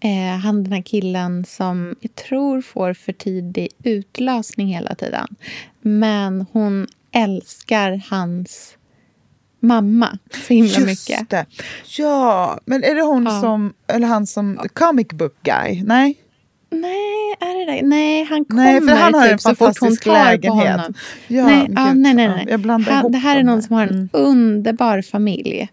[0.00, 5.26] eh, han den här killen som jag tror får för tidig utlösning hela tiden.
[5.80, 8.76] Men hon älskar hans
[9.66, 11.30] mamma så himla Just mycket.
[11.30, 11.46] det.
[11.98, 13.40] Ja, men är det hon Ja.
[13.40, 15.82] som, eller han som, comic book guy?
[15.82, 16.16] Nej?
[16.70, 17.86] Nej, är det det?
[17.86, 20.42] Nej, han kommer Nej, för han har typ så fort hon tar lägenhet.
[20.42, 20.94] på honom.
[21.28, 22.46] Ja, nej, ja, nej, nej, nej.
[22.48, 23.62] jag blandar han, ihop det här är någon där.
[23.66, 24.08] som har en Mm.
[24.12, 25.68] underbar familj.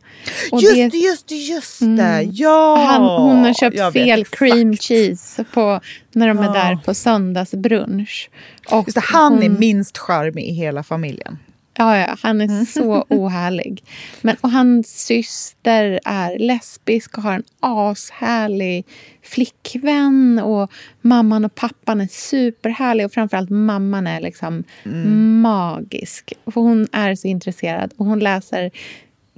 [0.51, 1.85] Och Just det- det, just det, just det.
[1.85, 2.29] Mm.
[2.33, 2.75] Ja!
[2.75, 4.39] Han, hon har köpt vet fel exakt.
[4.39, 5.79] cream cheese på,
[6.11, 6.51] när de är Ja.
[6.53, 8.29] där på söndagsbrunch.
[8.71, 11.37] Och Just det, han är hon- minst charmig i hela familjen.
[11.77, 12.65] Ja, ja, han är Mm.
[12.65, 13.83] så ohärlig.
[14.21, 18.85] Men, och hans syster är lesbisk och har en ashärlig
[19.23, 20.39] flickvän.
[20.43, 20.71] Och
[21.01, 23.05] mamman och pappan är superhärliga.
[23.05, 25.41] Och framförallt mamman är liksom Mm.
[25.41, 26.33] magisk.
[26.45, 27.93] För hon är så intresserad.
[27.97, 28.71] Och hon läser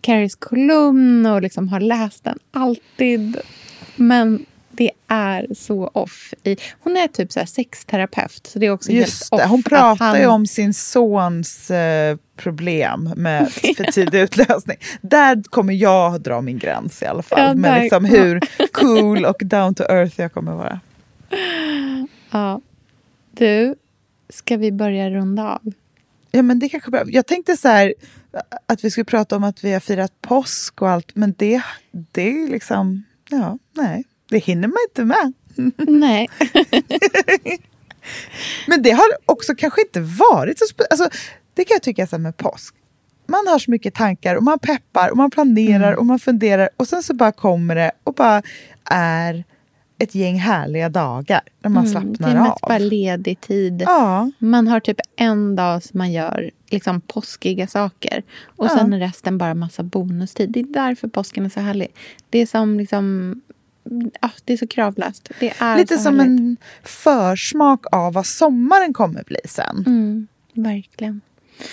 [0.01, 3.37] Carries kolumn och liksom har läst den alltid.
[3.95, 4.45] Men
[4.77, 6.33] det är så off.
[6.43, 8.47] I, hon är typ så här sexterapeut.
[8.47, 12.17] Så det är också Just helt det, hon pratar han- ju om sin sons eh,
[12.35, 14.77] problem med för tidig utlösning.
[15.01, 17.39] Där kommer jag dra min gräns i alla fall.
[17.39, 18.39] Ja, med liksom hur
[18.71, 20.79] cool och down to earth jag kommer vara.
[22.31, 22.61] Ja.
[23.31, 23.75] Du,
[24.29, 25.61] ska vi börja runda av?
[26.31, 27.03] Ja, men det kanske bra.
[27.07, 27.93] Jag tänkte så här
[28.65, 31.61] att vi skulle prata om att vi har firat påsk och allt, men det,
[31.91, 35.33] det är liksom, ja, nej, det hinner man inte med.
[35.87, 36.29] Nej.
[38.67, 41.09] men det har också kanske inte varit så alltså,
[41.53, 42.75] Det kan jag tycka så med påsk.
[43.27, 45.99] Man har så mycket tankar och man peppar och man planerar Mm.
[45.99, 48.41] och man funderar och sen så bara kommer det och bara
[48.89, 49.43] är
[49.99, 52.69] ett gäng härliga dagar när man Mm, det slappnar är mest av.
[52.69, 53.81] bara ledig tid.
[53.85, 54.31] Ja.
[54.39, 58.23] Man har typ en dag som man gör liksom påskiga saker.
[58.45, 58.69] Och Ja.
[58.69, 60.51] sen är resten bara massa bonustid.
[60.51, 61.87] Det är därför påsken är så härlig.
[62.29, 63.41] Det är som liksom...
[64.21, 65.31] Ja, det är så kravlöst.
[65.39, 66.39] Det är Lite som härligt.
[66.39, 69.83] en försmak av vad sommaren kommer bli sen.
[69.87, 71.21] Mm, verkligen.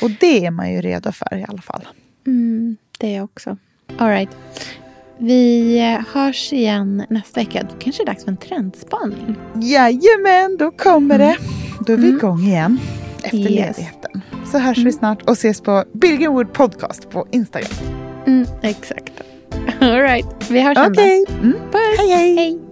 [0.02, 1.88] Och det är man ju redo för i alla fall.
[2.26, 3.56] Mm, det är också.
[3.98, 4.30] All right.
[5.18, 5.78] Vi
[6.12, 7.62] hörs igen nästa vecka.
[7.70, 9.36] Då kanske det är dags för en trendspaning.
[9.62, 11.36] Jajamän, då kommer det.
[11.86, 12.16] Då är vi Mm.
[12.16, 12.78] igång igen
[13.22, 13.50] efter Yes.
[13.50, 14.20] ledigheten.
[14.52, 17.70] Så hörs vi snart och ses på Billgren Wood Podcast på Instagram.
[18.26, 19.12] Mm, exakt.
[19.80, 20.50] All right.
[20.50, 21.02] Vi hörs sen då.
[21.02, 21.24] Okej.
[21.28, 21.56] Mm.
[21.98, 22.36] Hej, hej.
[22.36, 22.71] hej.